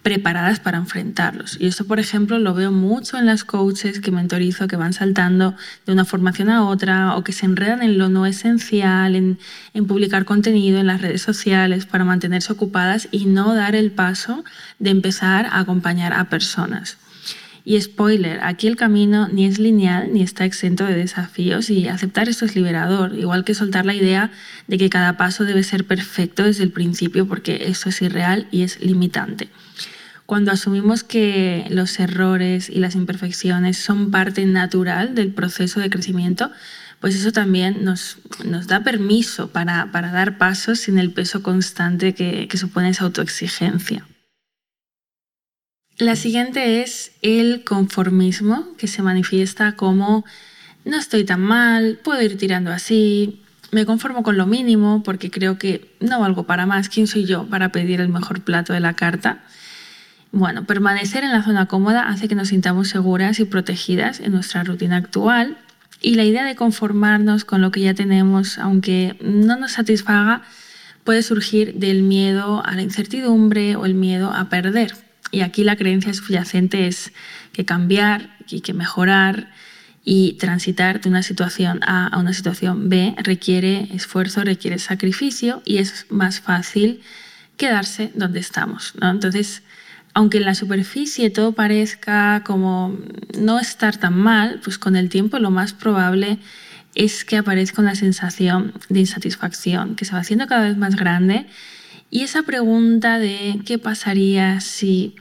preparadas 0.05 0.59
para 0.59 0.77
enfrentarlos. 0.77 1.57
Y 1.59 1.65
esto, 1.65 1.83
por 1.83 1.99
ejemplo, 1.99 2.37
lo 2.37 2.53
veo 2.53 2.71
mucho 2.71 3.17
en 3.17 3.25
las 3.25 3.43
coaches 3.43 3.99
que 3.99 4.11
mentorizo, 4.11 4.67
que 4.67 4.75
van 4.75 4.93
saltando 4.93 5.55
de 5.87 5.93
una 5.93 6.05
formación 6.05 6.51
a 6.51 6.63
otra 6.63 7.15
o 7.15 7.23
que 7.23 7.33
se 7.33 7.47
enredan 7.47 7.81
en 7.81 7.97
lo 7.97 8.07
no 8.07 8.27
esencial, 8.27 9.15
en, 9.15 9.39
en 9.73 9.87
publicar 9.87 10.23
contenido 10.23 10.77
en 10.77 10.85
las 10.85 11.01
redes 11.01 11.23
sociales 11.23 11.87
para 11.87 12.05
mantenerse 12.05 12.53
ocupadas 12.53 13.07
y 13.09 13.25
no 13.25 13.55
dar 13.55 13.73
el 13.73 13.89
paso 13.89 14.43
de 14.77 14.91
empezar 14.91 15.47
a 15.47 15.57
acompañar 15.57 16.13
a 16.13 16.29
personas. 16.29 16.99
Y 17.67 17.81
spoiler, 17.81 18.41
aquí 18.43 18.67
el 18.67 18.75
camino 18.75 19.27
ni 19.27 19.47
es 19.47 19.57
lineal 19.57 20.13
ni 20.13 20.21
está 20.21 20.45
exento 20.45 20.85
de 20.85 20.93
desafíos 20.93 21.71
y 21.71 21.87
aceptar 21.87 22.29
esto 22.29 22.45
es 22.45 22.55
liberador, 22.55 23.15
igual 23.17 23.43
que 23.43 23.55
soltar 23.55 23.87
la 23.87 23.95
idea 23.95 24.31
de 24.67 24.77
que 24.77 24.91
cada 24.91 25.17
paso 25.17 25.45
debe 25.45 25.63
ser 25.63 25.85
perfecto 25.85 26.43
desde 26.43 26.63
el 26.63 26.71
principio 26.71 27.27
porque 27.27 27.63
eso 27.65 27.89
es 27.89 28.03
irreal 28.03 28.47
y 28.51 28.61
es 28.61 28.79
limitante. 28.81 29.49
cuando 30.27 30.51
asumimos 30.51 31.03
que 31.03 31.65
los 31.69 31.99
errores 31.99 32.69
y 32.69 32.79
las 32.79 32.95
imperfecciones 32.95 33.77
son 33.77 34.09
parte 34.09 34.45
natural 34.45 35.13
del 35.13 35.31
proceso 35.31 35.79
de 35.79 35.89
crecimiento, 35.91 36.51
pues 36.99 37.15
eso 37.15 37.31
también 37.31 37.83
nos, 37.83 38.17
nos 38.43 38.65
da 38.67 38.83
permiso 38.83 39.49
para, 39.49 39.91
para, 39.91 40.11
dar 40.11 40.39
pasos 40.39 40.79
sin 40.79 40.97
el 40.97 41.11
peso 41.11 41.43
constante 41.43 42.15
que, 42.15 42.47
que 42.47 42.57
supone 42.57 42.89
esa 42.89 43.05
autoexigencia. 43.05 44.05
La 45.97 46.17
siguiente 46.17 46.81
es 46.81 47.13
el 47.21 47.63
conformismo, 47.63 48.75
que 48.77 48.87
se 48.87 49.01
manifiesta 49.01 49.77
como 49.77 50.25
no 50.83 50.97
estoy 50.97 51.23
tan 51.23 51.39
mal, 51.39 51.99
puedo 52.03 52.21
ir 52.21 52.37
tirando 52.37 52.71
así, 52.71 53.41
me 53.71 53.85
conformo 53.85 54.21
con 54.21 54.35
lo 54.35 54.45
mínimo 54.45 55.03
porque 55.03 55.31
creo 55.31 55.57
que 55.57 55.95
no 56.01 56.19
valgo 56.19 56.43
para 56.43 56.65
más, 56.65 56.89
¿quién 56.89 57.07
soy 57.07 57.23
yo 57.23 57.47
para 57.47 57.71
pedir 57.71 58.01
el 58.01 58.09
mejor 58.09 58.41
plato 58.41 58.73
de 58.73 58.81
la 58.81 58.93
carta? 58.93 59.45
Bueno, 60.33 60.65
permanecer 60.65 61.23
en 61.23 61.31
la 61.31 61.43
zona 61.43 61.67
cómoda 61.67 62.09
hace 62.09 62.27
que 62.27 62.35
nos 62.35 62.49
sintamos 62.49 62.89
seguras 62.89 63.39
y 63.39 63.45
protegidas 63.45 64.19
en 64.19 64.33
nuestra 64.33 64.65
rutina 64.65 64.97
actual 64.97 65.57
y 66.01 66.15
la 66.15 66.25
idea 66.25 66.43
de 66.43 66.57
conformarnos 66.57 67.45
con 67.45 67.61
lo 67.61 67.71
que 67.71 67.79
ya 67.79 67.93
tenemos, 67.93 68.57
aunque 68.57 69.15
no 69.21 69.55
nos 69.55 69.71
satisfaga, 69.71 70.41
puede 71.05 71.23
surgir 71.23 71.75
del 71.75 72.03
miedo 72.03 72.65
a 72.65 72.75
la 72.75 72.81
incertidumbre 72.81 73.77
o 73.77 73.85
el 73.85 73.93
miedo 73.93 74.33
a 74.33 74.49
perder. 74.49 75.04
Y 75.35 75.41
aquí 75.41 75.65
la 75.65 75.75
creencia 75.75 76.13
subyacente 76.13 76.87
es 76.87 77.11
que 77.51 77.65
cambiar 77.65 78.37
y 78.47 78.61
que 78.61 78.73
mejorar 78.73 79.51
y 80.05 80.37
transitar 80.39 81.01
de 81.01 81.09
una 81.09 81.23
situación 81.23 81.81
A 81.83 82.07
a 82.07 82.19
una 82.19 82.31
situación 82.31 82.87
B 82.87 83.13
requiere 83.17 83.89
esfuerzo, 83.93 84.45
requiere 84.45 84.79
sacrificio 84.79 85.61
y 85.65 85.79
es 85.79 86.05
más 86.09 86.39
fácil 86.39 87.01
quedarse 87.57 88.13
donde 88.15 88.39
estamos. 88.39 88.93
¿no? 89.01 89.09
Entonces, 89.09 89.61
aunque 90.13 90.37
en 90.37 90.45
la 90.45 90.55
superficie 90.55 91.29
todo 91.31 91.51
parezca 91.51 92.41
como 92.45 92.97
no 93.37 93.59
estar 93.59 93.97
tan 93.97 94.17
mal, 94.17 94.61
pues 94.63 94.77
con 94.77 94.95
el 94.95 95.09
tiempo 95.09 95.37
lo 95.39 95.51
más 95.51 95.73
probable 95.73 96.39
es 96.93 97.25
que 97.25 97.35
aparezca 97.35 97.81
una 97.81 97.95
sensación 97.95 98.71
de 98.87 99.01
insatisfacción 99.01 99.97
que 99.97 100.05
se 100.05 100.13
va 100.13 100.19
haciendo 100.19 100.47
cada 100.47 100.63
vez 100.69 100.77
más 100.77 100.95
grande 100.95 101.45
y 102.09 102.21
esa 102.21 102.43
pregunta 102.43 103.19
de 103.19 103.59
qué 103.65 103.77
pasaría 103.77 104.61
si... 104.61 105.15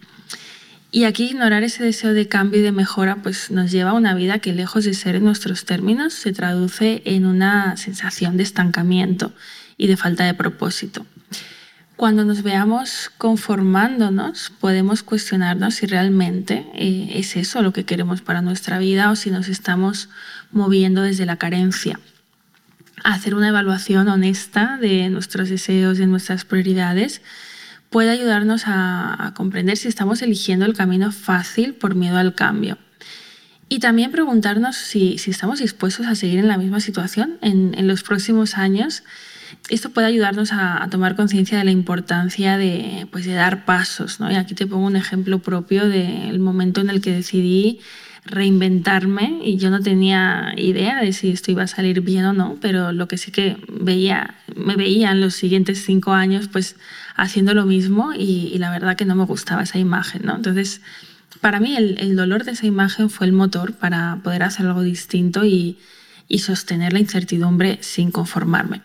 Y 0.94 1.06
aquí 1.06 1.24
ignorar 1.24 1.64
ese 1.64 1.82
deseo 1.82 2.14
de 2.14 2.28
cambio 2.28 2.60
y 2.60 2.62
de 2.62 2.70
mejora 2.70 3.16
pues 3.16 3.50
nos 3.50 3.72
lleva 3.72 3.90
a 3.90 3.94
una 3.94 4.14
vida 4.14 4.38
que 4.38 4.52
lejos 4.52 4.84
de 4.84 4.94
ser 4.94 5.16
en 5.16 5.24
nuestros 5.24 5.64
términos 5.64 6.14
se 6.14 6.32
traduce 6.32 7.02
en 7.04 7.26
una 7.26 7.76
sensación 7.76 8.36
de 8.36 8.44
estancamiento 8.44 9.32
y 9.76 9.88
de 9.88 9.96
falta 9.96 10.24
de 10.24 10.34
propósito. 10.34 11.04
Cuando 11.96 12.24
nos 12.24 12.44
veamos 12.44 13.10
conformándonos, 13.18 14.52
podemos 14.60 15.02
cuestionarnos 15.02 15.74
si 15.74 15.86
realmente 15.86 16.64
eh, 16.76 17.10
es 17.16 17.34
eso 17.34 17.60
lo 17.60 17.72
que 17.72 17.84
queremos 17.84 18.20
para 18.20 18.40
nuestra 18.40 18.78
vida 18.78 19.10
o 19.10 19.16
si 19.16 19.32
nos 19.32 19.48
estamos 19.48 20.08
moviendo 20.52 21.02
desde 21.02 21.26
la 21.26 21.38
carencia. 21.38 21.98
Hacer 23.02 23.34
una 23.34 23.48
evaluación 23.48 24.06
honesta 24.06 24.78
de 24.80 25.10
nuestros 25.10 25.48
deseos, 25.48 25.98
de 25.98 26.06
nuestras 26.06 26.44
prioridades, 26.44 27.20
puede 27.94 28.10
ayudarnos 28.10 28.64
a, 28.66 29.34
comprender 29.36 29.76
si 29.76 29.86
estamos 29.86 30.20
eligiendo 30.20 30.66
el 30.66 30.74
camino 30.74 31.12
fácil 31.12 31.74
por 31.74 31.94
miedo 31.94 32.18
al 32.18 32.34
cambio. 32.34 32.76
Y 33.68 33.78
también 33.78 34.10
preguntarnos 34.10 34.74
si, 34.74 35.14
estamos 35.28 35.60
dispuestos 35.60 36.08
a 36.08 36.16
seguir 36.16 36.40
en 36.40 36.48
la 36.48 36.58
misma 36.58 36.80
situación 36.80 37.38
en, 37.40 37.72
en 37.78 37.86
los 37.86 38.02
próximos 38.02 38.56
años 38.56 39.04
esto 39.70 39.90
puede 39.90 40.08
ayudarnos 40.08 40.50
a, 40.52 40.88
tomar 40.90 41.14
conciencia 41.14 41.56
de 41.56 41.64
la 41.64 41.70
importancia 41.70 42.58
de, 42.58 43.06
pues, 43.12 43.26
de 43.26 43.34
dar 43.34 43.64
pasos. 43.64 44.18
¿no? 44.18 44.28
Y 44.28 44.34
aquí 44.34 44.56
te 44.56 44.66
pongo 44.66 44.86
un 44.86 44.96
ejemplo 44.96 45.38
propio 45.38 45.88
del 45.88 46.40
momento 46.40 46.80
en 46.80 46.90
el 46.90 47.00
que 47.00 47.12
decidí 47.12 47.78
reinventarme 48.24 49.40
y 49.44 49.58
yo 49.58 49.70
no 49.70 49.80
tenía 49.80 50.54
idea 50.56 51.00
de 51.00 51.12
si 51.12 51.30
esto 51.30 51.50
iba 51.50 51.64
a 51.64 51.66
salir 51.66 52.00
bien 52.00 52.24
o 52.24 52.32
no, 52.32 52.56
pero 52.60 52.92
lo 52.92 53.06
que 53.06 53.18
sí 53.18 53.30
que 53.30 53.56
veía, 53.68 54.36
me 54.56 54.76
veía 54.76 55.10
en 55.10 55.20
los 55.20 55.34
siguientes 55.34 55.84
cinco 55.84 56.12
años 56.12 56.48
pues 56.48 56.76
haciendo 57.16 57.54
lo 57.54 57.66
mismo 57.66 58.12
y, 58.16 58.56
la 58.58 58.70
verdad 58.70 58.96
que 58.96 59.04
no 59.04 59.14
me 59.14 59.24
gustaba 59.24 59.62
esa 59.62 59.78
imagen. 59.78 60.22
¿no? 60.24 60.36
Entonces, 60.36 60.80
para 61.40 61.60
mí 61.60 61.76
el, 61.76 61.98
el, 61.98 62.16
dolor 62.16 62.44
de 62.44 62.52
esa 62.52 62.66
imagen 62.66 63.10
fue 63.10 63.26
el 63.26 63.32
motor 63.32 63.74
para 63.74 64.20
poder 64.22 64.42
hacer 64.42 64.66
algo 64.66 64.82
distinto 64.82 65.44
y, 65.44 65.78
y 66.26 66.38
sostener 66.38 66.92
la 66.92 67.00
incertidumbre 67.00 67.78
sin 67.82 68.10
conformarme. 68.10 68.82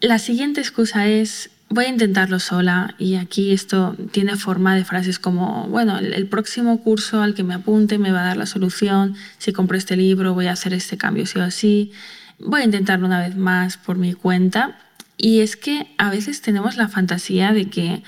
La 0.00 0.18
siguiente 0.18 0.60
excusa 0.60 1.06
es 1.08 1.50
voy 1.68 1.86
a 1.86 1.88
intentarlo 1.88 2.38
sola 2.38 2.94
y 2.98 3.16
aquí 3.16 3.52
esto 3.52 3.96
tiene 4.12 4.36
forma 4.36 4.76
de 4.76 4.84
frases 4.84 5.18
como, 5.18 5.66
bueno, 5.68 5.98
el, 5.98 6.26
próximo 6.28 6.82
curso 6.82 7.22
al 7.22 7.34
que 7.34 7.42
me 7.42 7.54
apunte 7.54 7.98
me 7.98 8.12
va 8.12 8.22
a 8.22 8.26
dar 8.26 8.36
la 8.36 8.46
solución, 8.46 9.16
si 9.38 9.52
compro 9.52 9.76
este 9.76 9.96
libro 9.96 10.34
voy 10.34 10.46
a 10.46 10.52
hacer 10.52 10.72
este 10.72 10.96
cambio 10.96 11.26
sí 11.26 11.38
o 11.38 11.50
sí, 11.50 11.92
voy 12.38 12.62
a 12.62 12.64
intentarlo 12.64 13.06
una 13.06 13.20
vez 13.20 13.36
más 13.36 13.76
por 13.76 13.96
mi 13.96 14.14
cuenta. 14.14 14.78
Y 15.18 15.40
es 15.40 15.56
que 15.56 15.86
a 15.96 16.10
veces 16.10 16.42
tenemos 16.42 16.76
la 16.76 16.88
fantasía 16.88 17.52
de 17.52 17.70
que 17.70 18.02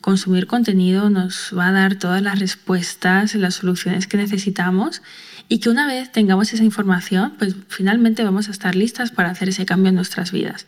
consumir 0.00 0.46
contenido 0.46 1.10
nos 1.10 1.52
va 1.56 1.68
a 1.68 1.72
dar 1.72 1.96
todas 1.96 2.22
las 2.22 2.38
respuestas, 2.38 3.34
las 3.34 3.54
soluciones 3.54 4.06
que 4.06 4.16
necesitamos 4.16 5.02
y 5.48 5.58
que 5.58 5.70
una 5.70 5.88
vez 5.88 6.12
tengamos 6.12 6.52
esa 6.52 6.62
información, 6.62 7.34
pues 7.36 7.56
finalmente 7.68 8.22
vamos 8.22 8.48
a 8.48 8.52
estar 8.52 8.76
listas 8.76 9.10
para 9.10 9.30
hacer 9.30 9.48
ese 9.48 9.66
cambio 9.66 9.88
en 9.88 9.96
nuestras 9.96 10.30
vidas. 10.30 10.66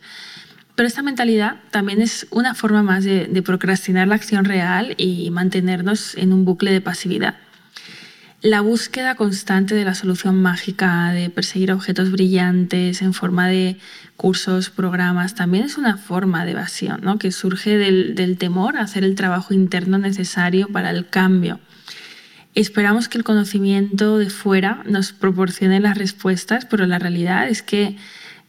Pero 0.75 0.87
esta 0.87 1.01
mentalidad 1.01 1.55
también 1.71 2.01
es 2.01 2.27
una 2.31 2.53
forma 2.53 2.83
más 2.83 3.05
de, 3.05 3.41
procrastinar 3.43 4.09
la 4.09 4.15
acción 4.15 4.43
real 4.43 4.93
y 4.97 5.29
mantenernos 5.31 6.15
en 6.15 6.33
un 6.33 6.43
bucle 6.43 6.71
de 6.71 6.81
pasividad. 6.81 7.35
La 8.41 8.61
búsqueda 8.61 9.15
constante 9.15 9.73
de 9.73 9.85
la 9.85 9.95
solución 9.95 10.41
mágica, 10.41 11.11
de 11.11 11.29
perseguir 11.29 11.71
objetos 11.71 12.11
brillantes 12.11 13.01
en 13.01 13.13
forma 13.13 13.47
de 13.47 13.77
cursos, 14.17 14.69
programas, 14.69 15.33
también 15.33 15.63
es 15.63 15.77
una 15.77 15.97
forma 15.97 16.45
de 16.45 16.51
evasión 16.51 16.99
¿no? 17.01 17.17
que 17.17 17.31
surge 17.31 17.77
del, 17.77 18.13
del 18.13 18.37
temor 18.37 18.77
a 18.77 18.81
hacer 18.81 19.03
el 19.03 19.15
trabajo 19.15 19.53
interno 19.53 19.97
necesario 19.97 20.67
para 20.67 20.91
el 20.91 21.07
cambio. 21.07 21.59
Esperamos 22.53 23.07
que 23.07 23.17
el 23.17 23.23
conocimiento 23.23 24.17
de 24.17 24.29
fuera 24.29 24.83
nos 24.85 25.11
proporcione 25.11 25.79
las 25.79 25.97
respuestas, 25.97 26.65
pero 26.65 26.85
la 26.85 26.99
realidad 26.99 27.47
es 27.47 27.61
que 27.61 27.97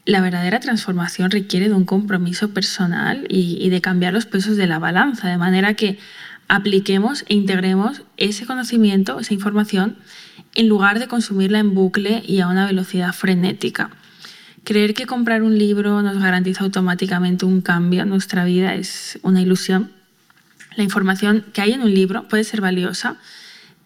la 0.07 0.21
verdadera 0.21 0.61
transformación 0.61 1.33
requiere 1.33 1.69
de 1.69 1.75
un 1.75 1.85
compromiso 1.85 2.51
personal 2.51 3.27
y, 3.29 3.69
de 3.69 3.81
cambiar 3.81 4.15
los 4.15 4.25
pesos 4.25 4.57
de 4.57 4.69
la 4.69 4.79
balanza, 4.79 5.29
de 5.29 5.37
manera 5.37 5.75
que 5.75 5.99
apliquemos 6.49 7.25
e 7.29 7.35
integremos 7.35 8.03
ese 8.17 8.47
conocimiento, 8.47 9.19
esa 9.19 9.35
información, 9.35 9.97
en 10.55 10.69
lugar 10.69 11.01
de 11.01 11.09
consumirla 11.09 11.59
en 11.59 11.75
bucle 11.75 12.23
y 12.25 12.39
a 12.39 12.47
una 12.47 12.67
velocidad 12.67 13.13
frenética. 13.13 13.91
Creer 14.63 14.95
que 14.95 15.07
comprar 15.07 15.43
un 15.43 15.59
libro 15.59 16.01
nos 16.03 16.19
garantiza 16.19 16.63
automáticamente 16.63 17.45
un 17.45 17.61
cambio 17.61 18.03
en 18.03 18.09
nuestra 18.09 18.45
vida 18.45 18.75
es 18.75 19.19
una 19.23 19.43
ilusión. 19.43 19.91
La 20.77 20.85
información 20.85 21.45
que 21.53 21.63
hay 21.63 21.73
en 21.73 21.83
un 21.83 21.93
libro 21.93 22.29
puede 22.29 22.45
ser 22.45 22.61
valiosa, 22.61 23.17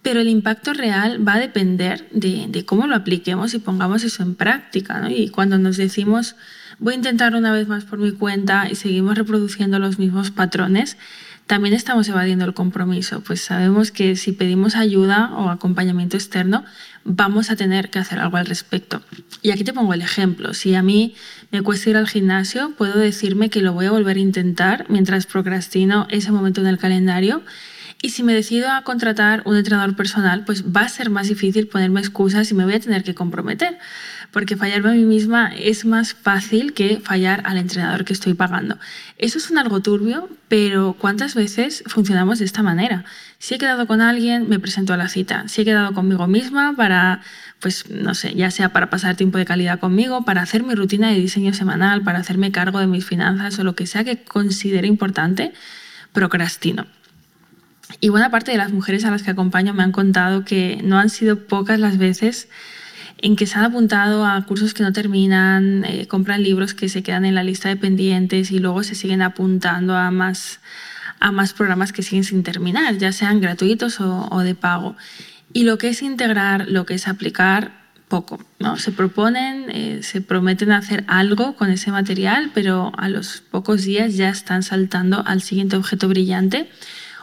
pero 0.03 0.21
el 0.21 0.29
impacto 0.29 0.73
real 0.73 1.27
va 1.27 1.35
a 1.35 1.41
depender 1.41 2.09
de, 2.11 2.65
cómo 2.65 2.87
lo 2.87 2.97
apliquemos 2.97 3.53
y 3.55 3.59
pongamos 3.59 4.03
eso 4.03 4.23
en 4.23 4.35
práctica. 4.35 5.01
¿no? 5.01 5.11
Y 5.11 5.29
cuando 5.29 5.59
nos 5.59 5.77
decimos, 5.77 6.37
voy 6.79 6.95
a 6.95 6.97
intentar 6.97 7.35
una 7.35 7.53
vez 7.53 7.69
más 7.69 7.85
por 7.85 7.99
mi 7.99 8.13
cuenta 8.13 8.69
y 8.71 8.77
seguimos 8.77 9.17
reproduciendo 9.17 9.79
los 9.79 9.99
mismos 9.99 10.31
patrones, 10.31 10.97
también 11.47 11.75
estamos 11.75 12.09
evadiendo 12.09 12.45
el 12.45 12.55
compromiso, 12.55 13.23
pues 13.23 13.41
sabemos 13.41 13.91
que 13.91 14.15
si 14.15 14.31
pedimos 14.31 14.77
ayuda 14.77 15.33
o 15.35 15.51
acompañamiento 15.51 16.17
externo, 16.17 16.65
vamos 17.05 17.51
a 17.51 17.57
tener 17.57 17.91
que 17.91 17.99
hacer 17.99 18.21
algo 18.21 18.37
al 18.37 18.47
respecto. 18.47 19.03
Y 19.43 19.51
aquí 19.51 19.65
te 19.65 19.73
pongo 19.73 19.93
el 19.93 20.01
ejemplo. 20.01 20.55
Si 20.55 20.77
a 20.77 20.83
mí 20.85 21.17
me 21.51 21.63
cuesta 21.63 21.91
ir 21.91 21.97
al 21.97 22.07
gimnasio, 22.07 22.77
puedo 22.79 22.97
decirme 23.01 23.51
que 23.51 23.63
lo 23.63 23.73
voy 23.73 23.87
a 23.87 23.91
volver 23.91 24.17
a 24.17 24.21
intentar 24.21 24.87
mientras 24.89 25.27
procrastino 25.27 26.07
ese 26.11 26.31
momento 26.31 26.61
en 26.61 26.69
el 26.69 26.79
calendario 26.79 27.43
y 28.03 28.11
si 28.11 28.23
me 28.23 28.33
decido 28.33 28.71
a 28.71 28.83
contratar 28.83 29.43
un 29.45 29.57
entrenador 29.57 29.95
personal, 29.95 30.45
pues 30.45 30.65
va 30.65 30.83
a 30.83 30.89
ser 30.89 31.11
más 31.11 31.29
difícil 31.29 31.69
ponerme 31.69 32.01
excusas 32.01 32.51
y 32.51 32.55
me 32.55 32.65
voy 32.65 32.75
a 32.75 32.81
tener 32.81 33.05
que 33.05 33.15
comprometer, 33.15 33.79
porque 34.31 34.57
fallarme 34.57 34.91
a 34.91 34.93
mí 34.95 35.05
misma 35.05 35.53
es 35.55 35.85
más 35.85 36.15
fácil 36.15 36.73
que 36.73 37.01
fallar 37.01 37.43
al 37.45 37.59
entrenador 37.59 38.07
que 38.07 38.15
estoy 38.15 38.33
pagando. 38.33 38.79
Eso 39.19 39.37
es 39.37 39.51
un 39.51 39.59
algo 39.59 39.81
turbio, 39.81 40.31
pero 40.49 40.97
¿cuántas 40.99 41.35
veces 41.35 41.85
funcionamos 41.87 42.39
de 42.39 42.47
esta 42.47 42.63
manera? 42.63 43.05
Si 43.39 43.55
he 43.55 43.59
quedado 43.59 43.87
con 43.87 44.01
alguien, 44.01 44.49
me 44.49 44.59
presento 44.59 44.95
a 44.95 44.97
la 44.97 45.09
cita. 45.09 45.47
Si 45.49 45.61
he 45.61 45.65
quedado 45.67 45.93
conmigo 45.93 46.27
misma 46.27 46.75
para, 46.77 47.21
pues 47.59 47.91
no 47.91 48.15
sé, 48.15 48.35
ya 48.35 48.51
sea 48.51 48.71
para 48.71 48.89
pasar 48.89 49.17
tiempo 49.17 49.37
de 49.37 49.45
calidad 49.45 49.79
conmigo, 49.79 50.25
para 50.25 50.41
hacer 50.41 50.63
mi 50.63 50.75
rutina 50.75 51.11
de 51.11 51.17
diseño 51.17 51.53
semanal, 51.53 52.03
para 52.03 52.21
hacerme 52.21 52.51
cargo 52.51 52.79
de 52.79 52.87
mis 52.87 53.05
finanzas 53.05 53.59
o 53.59 53.65
lo 53.65 53.75
que 53.75 53.87
sea 53.87 54.05
que 54.05 54.23
considere 54.23 54.89
importante, 54.89 55.53
procrastino. 56.13 56.87
Y 57.99 58.09
buena 58.11 58.31
parte 58.31 58.53
de 58.53 58.59
las 58.59 58.73
mujeres 58.73 59.05
a 59.05 59.11
las 59.11 59.23
que 59.23 59.31
acompaño 59.31 59.75
me 59.75 59.83
han 59.83 59.93
contado 59.93 60.45
que 60.45 60.81
no 60.85 60.99
han 60.99 61.11
sido 61.11 61.47
pocas 61.47 61.81
las 61.81 61.99
veces 61.99 62.49
en 63.23 63.37
que 63.37 63.47
se 63.47 63.59
han 63.59 63.65
apuntado 63.65 64.25
a 64.25 64.41
cursos 64.47 64.75
que 64.75 64.83
no 64.83 64.93
terminan, 64.93 65.85
eh, 65.85 66.07
compran 66.07 66.43
libros 66.43 66.75
que 66.75 66.89
se 66.89 67.03
quedan 67.03 67.25
en 67.25 67.35
la 67.35 67.45
lista 67.45 67.69
de 67.69 67.77
pendientes 67.77 68.51
y 68.51 68.59
luego 68.59 68.83
se 68.83 68.95
siguen 68.95 69.21
apuntando 69.21 69.97
a 69.97 70.11
más, 70.11 70.61
a 71.19 71.31
más 71.31 71.53
programas 71.53 71.93
que 71.93 72.03
siguen 72.03 72.25
sin 72.25 72.43
terminar, 72.43 72.97
ya 72.97 73.13
sean 73.13 73.41
gratuitos 73.41 74.01
o, 74.01 74.41
de 74.41 74.55
pago. 74.55 74.97
Y 75.53 75.65
lo 75.65 75.79
que 75.79 75.89
es 75.89 76.01
integrar, 76.01 76.69
lo 76.69 76.87
que 76.87 76.95
es 76.95 77.09
aplicar, 77.09 77.79
poco. 78.09 78.41
¿no? 78.59 78.77
Se 78.77 78.91
proponen, 78.91 79.67
eh, 79.71 80.01
se 80.03 80.21
prometen 80.21 80.73
hacer 80.73 81.05
algo 81.07 81.55
con 81.57 81.71
ese 81.71 81.93
material, 81.93 82.51
pero 82.55 82.91
a 82.97 83.09
los 83.09 83.41
pocos 83.41 83.85
días 83.85 84.17
ya 84.17 84.31
están 84.31 84.63
saltando 84.63 85.23
al 85.27 85.43
siguiente 85.43 85.77
objeto 85.77 86.09
brillante 86.09 86.69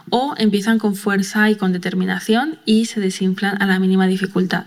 o 0.09 0.35
empiezan 0.37 0.79
con 0.79 0.95
fuerza 0.95 1.49
y 1.49 1.55
con 1.55 1.73
determinación 1.73 2.59
y 2.65 2.85
se 2.85 2.99
desinflan 2.99 3.61
a 3.61 3.65
la 3.65 3.79
mínima 3.79 4.07
dificultad. 4.07 4.65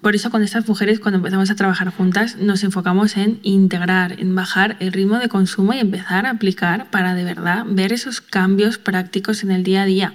Por 0.00 0.14
eso 0.14 0.30
con 0.30 0.42
estas 0.42 0.66
mujeres 0.66 0.98
cuando 0.98 1.18
empezamos 1.18 1.50
a 1.50 1.56
trabajar 1.56 1.90
juntas 1.90 2.36
nos 2.36 2.64
enfocamos 2.64 3.18
en 3.18 3.38
integrar, 3.42 4.18
en 4.18 4.34
bajar 4.34 4.76
el 4.80 4.92
ritmo 4.92 5.18
de 5.18 5.28
consumo 5.28 5.74
y 5.74 5.78
empezar 5.78 6.24
a 6.24 6.30
aplicar 6.30 6.90
para 6.90 7.14
de 7.14 7.24
verdad 7.24 7.64
ver 7.66 7.92
esos 7.92 8.22
cambios 8.22 8.78
prácticos 8.78 9.42
en 9.42 9.50
el 9.50 9.62
día 9.62 9.82
a 9.82 9.86
día. 9.86 10.14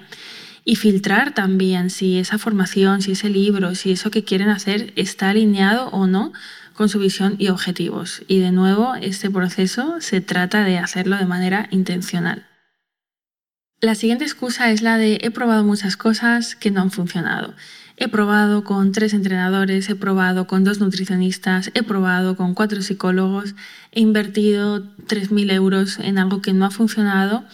Y 0.64 0.78
filtrar 0.78 1.36
también 1.36 1.92
si 1.92 2.18
esa 2.18 2.40
formación, 2.40 3.04
si 3.04 3.12
ese 3.12 3.30
libro, 3.30 3.75
si 3.75 3.92
eso 3.92 4.10
que 4.10 4.24
quieren 4.24 4.50
hacer 4.50 4.92
está 4.96 5.30
alineado 5.30 5.90
o 5.90 6.08
no 6.08 6.34
con 6.74 6.90
su 6.90 6.98
visión 6.98 7.36
y 7.38 7.50
objetivos. 7.50 8.24
Y 8.28 8.40
de 8.40 8.52
nuevo, 8.52 8.96
este 8.96 9.30
proceso 9.30 10.02
se 10.02 10.20
trata 10.20 10.64
de 10.64 10.80
hacerlo 10.80 11.18
de 11.18 11.28
manera 11.28 11.68
intencional. 11.70 12.48
La 13.82 13.94
siguiente 13.94 14.24
excusa 14.24 14.72
es 14.72 14.82
la 14.82 14.98
de 14.98 15.20
he 15.22 15.32
probado 15.32 15.63
muchas 15.63 15.98
cosas 15.98 16.55
que 16.55 16.72
no 16.72 16.82
han 16.82 16.91
funcionado. 16.91 17.53
He 17.98 18.08
probado 18.08 18.63
con 18.63 18.94
tres 18.94 19.13
entrenadores, 19.13 19.89
he 19.89 19.96
probado 19.96 20.48
con 20.48 20.63
dos 20.63 20.79
nutricionistas, 20.79 21.72
he 21.74 21.84
probado 21.84 22.38
con 22.38 22.53
cuatro 22.53 22.82
psicólogos, 22.82 23.53
he 23.91 24.00
invertido 24.00 24.84
3.000 25.08 25.51
euros 25.51 26.00
en 26.00 26.17
algo 26.17 26.41
que 26.41 26.53
no 26.53 26.65
ha 26.65 26.72
funcionado 26.72 27.46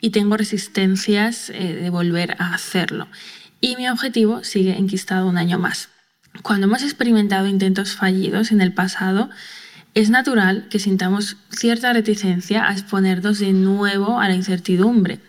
y 0.00 0.10
tengo 0.10 0.36
resistencias 0.36 1.50
eh, 1.50 1.74
de 1.74 1.90
volver 1.90 2.36
a 2.38 2.54
hacerlo. 2.54 3.08
Y 3.60 3.76
mi 3.76 3.88
objetivo 3.88 4.44
sigue 4.44 4.76
enquistado 4.76 5.28
un 5.28 5.38
año 5.38 5.58
más. 5.58 5.88
Cuando 6.42 6.66
hemos 6.66 6.82
experimentado 6.82 7.46
intentos 7.46 7.94
fallidos 7.94 8.50
en 8.52 8.60
el 8.60 8.72
pasado, 8.72 9.30
es 9.94 10.10
natural 10.10 10.66
que 10.70 10.78
sintamos 10.78 11.36
cierta 11.50 11.92
reticencia 11.92 12.68
a 12.68 12.72
exponernos 12.72 13.38
de 13.38 13.52
nuevo 13.52 14.20
a 14.20 14.28
la 14.28 14.34
incertidumbre. 14.34 15.20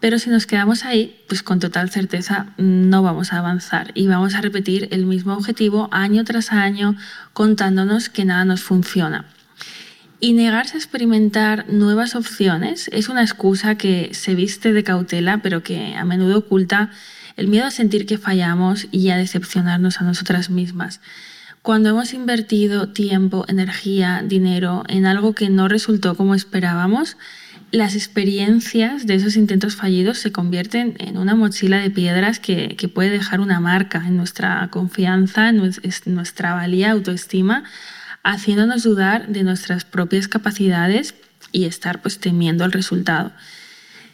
Pero 0.00 0.18
si 0.18 0.30
nos 0.30 0.46
quedamos 0.46 0.84
ahí, 0.84 1.24
pues 1.26 1.42
con 1.42 1.58
total 1.58 1.90
certeza 1.90 2.46
no 2.56 3.02
vamos 3.02 3.32
a 3.32 3.38
avanzar 3.38 3.90
y 3.94 4.06
vamos 4.06 4.34
a 4.34 4.40
repetir 4.40 4.88
el 4.92 5.06
mismo 5.06 5.34
objetivo 5.34 5.88
año 5.90 6.24
tras 6.24 6.52
año 6.52 6.96
contándonos 7.32 8.08
que 8.08 8.24
nada 8.24 8.44
nos 8.44 8.62
funciona. 8.62 9.26
Y 10.20 10.32
negarse 10.32 10.74
a 10.74 10.78
experimentar 10.80 11.66
nuevas 11.68 12.14
opciones 12.14 12.88
es 12.92 13.08
una 13.08 13.22
excusa 13.22 13.76
que 13.76 14.10
se 14.14 14.34
viste 14.34 14.72
de 14.72 14.84
cautela, 14.84 15.42
pero 15.42 15.62
que 15.62 15.94
a 15.96 16.04
menudo 16.04 16.38
oculta 16.38 16.90
el 17.36 17.46
miedo 17.46 17.66
a 17.66 17.70
sentir 17.70 18.04
que 18.04 18.18
fallamos 18.18 18.88
y 18.90 19.10
a 19.10 19.16
decepcionarnos 19.16 20.00
a 20.00 20.04
nosotras 20.04 20.50
mismas. 20.50 21.00
Cuando 21.62 21.90
hemos 21.90 22.14
invertido 22.14 22.88
tiempo, 22.88 23.44
energía, 23.46 24.22
dinero 24.24 24.84
en 24.88 25.06
algo 25.06 25.34
que 25.34 25.50
no 25.50 25.68
resultó 25.68 26.16
como 26.16 26.34
esperábamos, 26.34 27.16
las 27.70 27.94
experiencias 27.94 29.06
de 29.06 29.14
esos 29.14 29.36
intentos 29.36 29.76
fallidos 29.76 30.18
se 30.18 30.32
convierten 30.32 30.94
en 30.98 31.18
una 31.18 31.34
mochila 31.34 31.78
de 31.78 31.90
piedras 31.90 32.40
que, 32.40 32.76
puede 32.94 33.10
dejar 33.10 33.40
una 33.40 33.60
marca 33.60 34.02
en 34.06 34.16
nuestra 34.16 34.68
confianza, 34.70 35.50
en 35.50 35.72
nuestra 36.06 36.54
valía, 36.54 36.92
autoestima, 36.92 37.64
haciéndonos 38.22 38.82
dudar 38.82 39.28
de 39.28 39.42
nuestras 39.42 39.84
propias 39.84 40.28
capacidades 40.28 41.14
y 41.52 41.66
estar 41.66 42.00
pues 42.00 42.18
temiendo 42.18 42.64
el 42.64 42.72
resultado. 42.72 43.32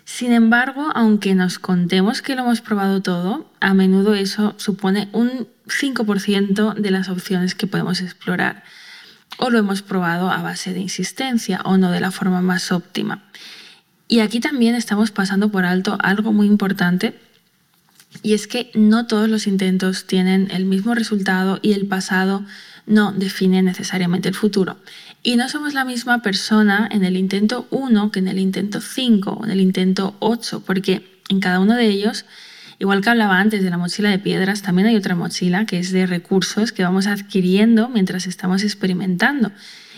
Sin 0.05 0.33
embargo, 0.33 0.91
aunque 0.95 1.35
nos 1.35 1.59
contemos 1.59 2.23
que 2.23 2.35
lo 2.35 2.43
hemos 2.43 2.61
probado 2.61 3.01
todo, 3.01 3.51
a 3.61 3.73
menudo 3.73 4.15
eso 4.15 4.55
supone 4.59 5.09
un 5.13 5.49
5% 5.67 6.75
de 6.75 6.91
las 6.91 7.09
opciones 7.09 7.55
que 7.55 7.67
podemos 7.67 8.01
explorar 8.01 8.65
o 9.39 9.51
lo 9.51 9.59
hemos 9.59 9.83
probado 9.83 10.31
a 10.31 10.43
base 10.43 10.73
de 10.73 10.81
insistencia 10.81 11.61
o 11.65 11.77
no 11.77 11.91
de 11.91 12.01
la 12.01 12.11
forma 12.11 12.41
más 12.41 12.73
óptima. 12.73 13.25
Y 14.09 14.21
aquí 14.21 14.41
también 14.41 14.75
estamos 14.75 15.11
pasando 15.11 15.51
por 15.51 15.65
alto 15.65 15.97
algo 16.01 16.33
muy 16.33 16.47
importante 16.47 17.19
y 18.23 18.35
es 18.35 18.47
que 18.47 18.71
no 18.75 19.07
todos 19.07 19.29
los 19.29 19.47
intentos 19.47 20.07
tienen 20.07 20.51
el 20.51 20.65
mismo 20.65 20.95
resultado 20.95 21.59
y 21.63 21.73
el 21.73 21.87
pasado 21.87 22.45
no 22.87 23.13
define 23.13 23.63
necesariamente 23.63 24.29
el 24.29 24.35
futuro. 24.35 24.77
Y 25.23 25.37
no 25.37 25.49
somos 25.49 25.75
la 25.75 25.85
misma 25.85 26.23
persona 26.23 26.89
en 26.91 27.05
el 27.05 27.17
intento 27.17 27.67
1 27.71 28.13
que 28.13 28.19
en 28.19 28.29
el 28.29 28.39
intento 28.39 28.81
5 28.81 29.31
o 29.31 29.45
en 29.45 29.51
el 29.51 29.61
intento 29.61 30.17
8, 30.21 30.63
porque 30.67 31.21
en 31.29 31.41
cada 31.41 31.61
uno 31.61 31.75
de 31.75 31.89
ellos 31.89 32.27
Igual 32.85 33.01
que 33.01 33.09
hablaba 33.09 33.41
antes 33.41 33.63
de 33.65 33.71
la 33.71 33.79
mochila 33.79 34.11
de 34.11 34.19
piedras, 34.19 34.61
también 34.61 34.87
hay 34.89 34.97
otra 34.97 35.15
mochila 35.15 35.65
que 35.65 35.79
es 35.79 35.91
de 35.91 36.05
recursos 36.05 36.71
que 36.71 36.83
vamos 36.83 37.07
adquiriendo 37.07 37.89
mientras 37.89 38.27
estamos 38.27 38.63
experimentando. 38.63 39.53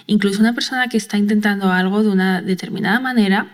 Incluso 0.07 0.39
una 0.39 0.55
persona 0.55 0.87
que 0.87 0.97
está 0.97 1.19
intentando 1.19 1.73
algo 1.73 2.05
de 2.05 2.11
una 2.11 2.43
determinada 2.43 3.01
manera, 3.01 3.49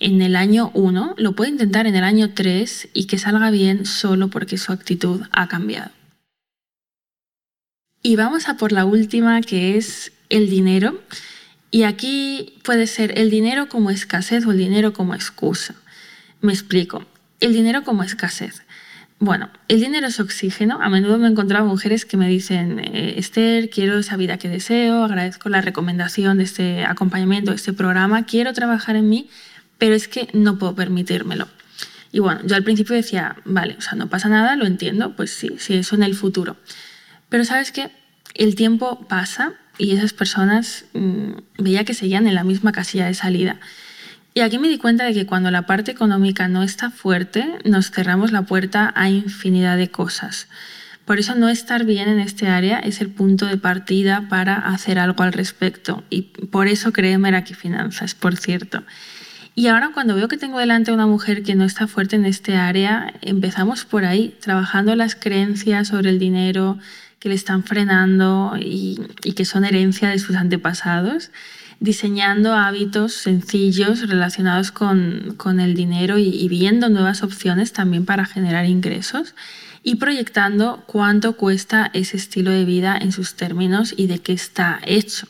en 0.00 0.22
el 0.22 0.34
año 0.34 0.72
1 0.74 1.14
lo 1.18 1.36
puede 1.36 1.52
intentar 1.52 1.86
en 1.86 1.94
el 1.94 2.02
año 2.02 2.34
3 2.34 2.88
y 2.94 3.06
que 3.06 3.16
salga 3.18 3.52
bien 3.52 3.86
solo 3.86 4.26
porque 4.26 4.58
su 4.58 4.72
actitud 4.72 5.22
ha 5.30 5.46
cambiado. 5.46 5.92
Y 8.02 8.16
vamos 8.16 8.48
a 8.48 8.56
por 8.56 8.72
la 8.72 8.86
última 8.86 9.40
que 9.40 9.76
es 9.76 10.10
el 10.30 10.50
dinero. 10.50 11.00
Y 11.70 11.84
aquí 11.84 12.58
puede 12.64 12.88
ser 12.88 13.20
el 13.20 13.30
dinero 13.30 13.68
como 13.68 13.90
escasez 13.90 14.44
o 14.46 14.50
el 14.50 14.58
dinero 14.58 14.92
como 14.92 15.14
excusa. 15.14 15.76
Me 16.40 16.52
explico. 16.52 17.06
El 17.40 17.52
dinero 17.52 17.84
como 17.84 18.02
escasez. 18.02 18.62
Bueno, 19.20 19.50
el 19.66 19.80
dinero 19.80 20.06
es 20.06 20.20
oxígeno. 20.20 20.80
A 20.80 20.88
menudo 20.88 21.18
me 21.18 21.26
he 21.26 21.30
encontrado 21.30 21.66
mujeres 21.66 22.04
que 22.04 22.16
me 22.16 22.28
dicen, 22.28 22.78
eh, 22.78 23.14
Esther, 23.16 23.68
quiero 23.68 23.98
esa 23.98 24.16
vida 24.16 24.38
que 24.38 24.48
deseo, 24.48 25.04
agradezco 25.04 25.48
la 25.48 25.60
recomendación 25.60 26.38
de 26.38 26.44
este 26.44 26.84
acompañamiento, 26.84 27.50
de 27.50 27.56
este 27.56 27.72
programa, 27.72 28.26
quiero 28.26 28.52
trabajar 28.52 28.94
en 28.94 29.08
mí, 29.08 29.28
pero 29.76 29.94
es 29.94 30.06
que 30.06 30.28
no 30.32 30.58
puedo 30.58 30.76
permitírmelo. 30.76 31.48
Y 32.12 32.20
bueno, 32.20 32.40
yo 32.44 32.54
al 32.54 32.62
principio 32.62 32.94
decía, 32.94 33.36
vale, 33.44 33.76
o 33.76 33.80
sea, 33.80 33.94
no 33.94 34.08
pasa 34.08 34.28
nada, 34.28 34.56
lo 34.56 34.66
entiendo, 34.66 35.14
pues 35.16 35.30
sí, 35.32 35.56
sí, 35.58 35.74
eso 35.74 35.96
en 35.96 36.04
el 36.04 36.14
futuro. 36.14 36.56
Pero 37.28 37.44
sabes 37.44 37.72
qué, 37.72 37.90
el 38.34 38.54
tiempo 38.54 39.06
pasa 39.08 39.54
y 39.78 39.96
esas 39.96 40.12
personas 40.12 40.84
mm, 40.94 41.32
veía 41.58 41.84
que 41.84 41.94
seguían 41.94 42.26
en 42.26 42.34
la 42.34 42.44
misma 42.44 42.72
casilla 42.72 43.06
de 43.06 43.14
salida. 43.14 43.60
Y 44.38 44.40
aquí 44.40 44.56
me 44.60 44.68
di 44.68 44.78
cuenta 44.78 45.04
de 45.04 45.14
que 45.14 45.26
cuando 45.26 45.50
la 45.50 45.62
parte 45.62 45.90
económica 45.90 46.46
no 46.46 46.62
está 46.62 46.92
fuerte, 46.92 47.44
nos 47.64 47.90
cerramos 47.90 48.30
la 48.30 48.42
puerta 48.42 48.92
a 48.94 49.10
infinidad 49.10 49.76
de 49.76 49.90
cosas. 49.90 50.46
Por 51.04 51.18
eso 51.18 51.34
no 51.34 51.48
estar 51.48 51.84
bien 51.84 52.08
en 52.08 52.20
este 52.20 52.46
área 52.46 52.78
es 52.78 53.00
el 53.00 53.10
punto 53.10 53.46
de 53.46 53.56
partida 53.56 54.28
para 54.30 54.54
hacer 54.54 55.00
algo 55.00 55.24
al 55.24 55.32
respecto. 55.32 56.04
Y 56.08 56.22
por 56.22 56.68
eso 56.68 56.92
creé 56.92 57.18
Meraki 57.18 57.54
Finanzas, 57.54 58.14
por 58.14 58.36
cierto. 58.36 58.84
Y 59.56 59.66
ahora 59.66 59.90
cuando 59.92 60.14
veo 60.14 60.28
que 60.28 60.36
tengo 60.36 60.60
delante 60.60 60.92
a 60.92 60.94
una 60.94 61.08
mujer 61.08 61.42
que 61.42 61.56
no 61.56 61.64
está 61.64 61.88
fuerte 61.88 62.14
en 62.14 62.24
este 62.24 62.54
área, 62.54 63.12
empezamos 63.22 63.84
por 63.84 64.04
ahí, 64.04 64.36
trabajando 64.40 64.94
las 64.94 65.16
creencias 65.16 65.88
sobre 65.88 66.10
el 66.10 66.20
dinero 66.20 66.78
que 67.18 67.28
le 67.28 67.34
están 67.34 67.64
frenando 67.64 68.54
y 68.56 69.32
que 69.34 69.44
son 69.44 69.64
herencia 69.64 70.10
de 70.10 70.20
sus 70.20 70.36
antepasados 70.36 71.32
diseñando 71.80 72.54
hábitos 72.54 73.12
sencillos 73.12 74.08
relacionados 74.08 74.72
con, 74.72 75.60
el 75.60 75.74
dinero 75.74 76.18
y, 76.18 76.48
viendo 76.48 76.88
nuevas 76.88 77.22
opciones 77.22 77.72
también 77.72 78.04
para 78.04 78.24
generar 78.24 78.66
ingresos 78.66 79.34
y 79.82 79.96
proyectando 79.96 80.82
cuánto 80.86 81.36
cuesta 81.36 81.90
ese 81.94 82.16
estilo 82.16 82.50
de 82.50 82.64
vida 82.64 82.98
en 83.00 83.12
sus 83.12 83.34
términos 83.34 83.94
y 83.96 84.06
de 84.06 84.18
qué 84.18 84.32
está 84.32 84.80
hecho. 84.84 85.28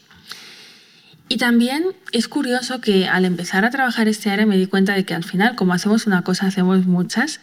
Y 1.29 1.37
también 1.37 1.85
es 2.13 2.27
curioso 2.27 2.81
que 2.81 3.07
al 3.07 3.27
empezar 3.27 3.67
a 3.67 3.71
trabajar 3.71 4.09
este 4.09 4.31
área 4.31 4.47
me 4.47 4.57
di 4.57 4.67
cuenta 4.67 4.95
de 4.95 5.05
que 5.05 5.15
al 5.15 5.25
final, 5.25 5.55
como 5.57 5.75
hacemos 5.75 6.07
una 6.07 6.23
cosa, 6.23 6.47
hacemos 6.47 6.87
muchas 6.87 7.41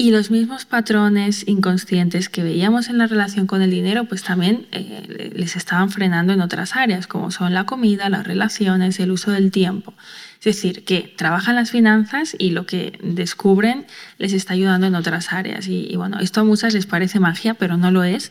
y 0.00 0.12
los 0.12 0.30
mismos 0.30 0.64
patrones 0.64 1.42
inconscientes 1.48 2.28
que 2.28 2.44
veíamos 2.44 2.88
en 2.88 2.98
la 2.98 3.08
relación 3.08 3.48
con 3.48 3.62
el 3.62 3.72
dinero, 3.72 4.04
pues 4.04 4.22
también 4.22 4.68
eh, 4.70 5.32
les 5.34 5.56
estaban 5.56 5.90
frenando 5.90 6.32
en 6.32 6.40
otras 6.40 6.76
áreas, 6.76 7.08
como 7.08 7.32
son 7.32 7.52
la 7.52 7.64
comida, 7.64 8.08
las 8.08 8.24
relaciones, 8.24 9.00
el 9.00 9.10
uso 9.10 9.32
del 9.32 9.50
tiempo. 9.50 9.92
Es 10.38 10.44
decir, 10.44 10.84
que 10.84 11.12
trabajan 11.16 11.56
las 11.56 11.72
finanzas 11.72 12.36
y 12.38 12.50
lo 12.50 12.64
que 12.64 12.96
descubren 13.02 13.86
les 14.18 14.32
está 14.32 14.54
ayudando 14.54 14.86
en 14.86 14.94
otras 14.94 15.32
áreas. 15.32 15.66
Y, 15.66 15.88
y 15.90 15.96
bueno, 15.96 16.20
esto 16.20 16.42
a 16.42 16.44
muchas 16.44 16.74
les 16.74 16.86
parece 16.86 17.18
magia, 17.18 17.54
pero 17.54 17.76
no 17.76 17.90
lo 17.90 18.04
es. 18.04 18.30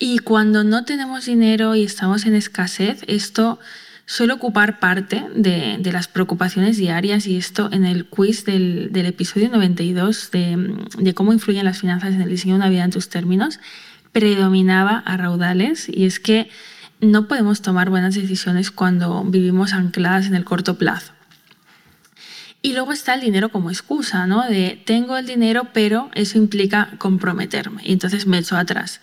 Y 0.00 0.18
cuando 0.18 0.64
no 0.64 0.84
tenemos 0.84 1.26
dinero 1.26 1.76
y 1.76 1.84
estamos 1.84 2.26
en 2.26 2.34
escasez, 2.34 3.04
esto 3.06 3.60
suele 4.12 4.34
ocupar 4.34 4.78
parte 4.78 5.24
de, 5.34 5.80
las 5.90 6.06
preocupaciones 6.06 6.76
diarias 6.76 7.26
y 7.26 7.38
esto 7.38 7.70
en 7.72 7.86
el 7.86 8.04
quiz 8.04 8.44
del, 8.44 8.90
episodio 8.94 9.48
92 9.48 10.30
de, 10.30 10.76
de, 10.98 11.14
cómo 11.14 11.32
influyen 11.32 11.64
las 11.64 11.78
finanzas 11.78 12.12
en 12.12 12.20
el 12.20 12.28
diseño 12.28 12.52
de 12.54 12.58
una 12.58 12.68
vida 12.68 12.84
en 12.84 12.90
tus 12.90 13.08
términos, 13.08 13.58
predominaba 14.12 14.98
a 14.98 15.16
raudales 15.16 15.88
y 15.88 16.04
es 16.04 16.20
que 16.20 16.50
no 17.00 17.26
podemos 17.26 17.62
tomar 17.62 17.88
buenas 17.88 18.14
decisiones 18.14 18.70
cuando 18.70 19.24
vivimos 19.24 19.72
ancladas 19.72 20.26
en 20.26 20.34
el 20.34 20.44
corto 20.44 20.76
plazo. 20.76 21.14
Y 22.60 22.74
luego 22.74 22.92
está 22.92 23.14
el 23.14 23.22
dinero 23.22 23.48
como 23.48 23.70
excusa, 23.70 24.26
¿no? 24.26 24.46
De 24.46 24.82
tengo 24.84 25.16
el 25.16 25.26
dinero, 25.26 25.68
pero 25.72 26.10
eso 26.14 26.36
implica 26.36 26.90
comprometerme. 26.98 27.80
Y 27.82 27.92
entonces 27.94 28.26
me 28.26 28.36
echo 28.36 28.58
atrás. 28.58 29.00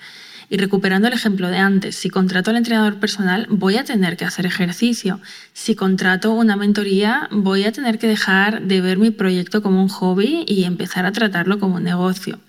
Y 0.50 0.58
recuperando 0.58 1.08
el 1.08 1.14
ejemplo 1.14 1.50
de 1.50 1.58
antes, 1.58 1.96
si 1.96 2.10
contrato 2.10 2.50
al 2.50 2.58
entrenador 2.58 3.00
personal, 3.00 3.46
voy 3.50 3.78
a 3.78 3.84
tener 3.84 4.18
que 4.18 4.26
hacer 4.26 4.48
ejercicio. 4.48 5.20
Si 5.54 5.76
contrato 5.76 6.34
una 6.34 6.56
mentoría, 6.56 7.28
voy 7.32 7.66
a 7.66 7.72
tener 7.72 8.00
que 8.00 8.08
dejar 8.08 8.64
de 8.64 8.82
ver 8.82 8.98
mi 8.98 9.12
proyecto 9.12 9.62
como 9.62 9.82
un 9.82 9.90
hobby 9.90 10.46
y 10.48 10.64
empezar 10.64 11.06
a 11.06 11.12
tratarlo 11.12 11.60
como 11.60 11.76
un 11.76 11.84
negocio. 11.84 12.40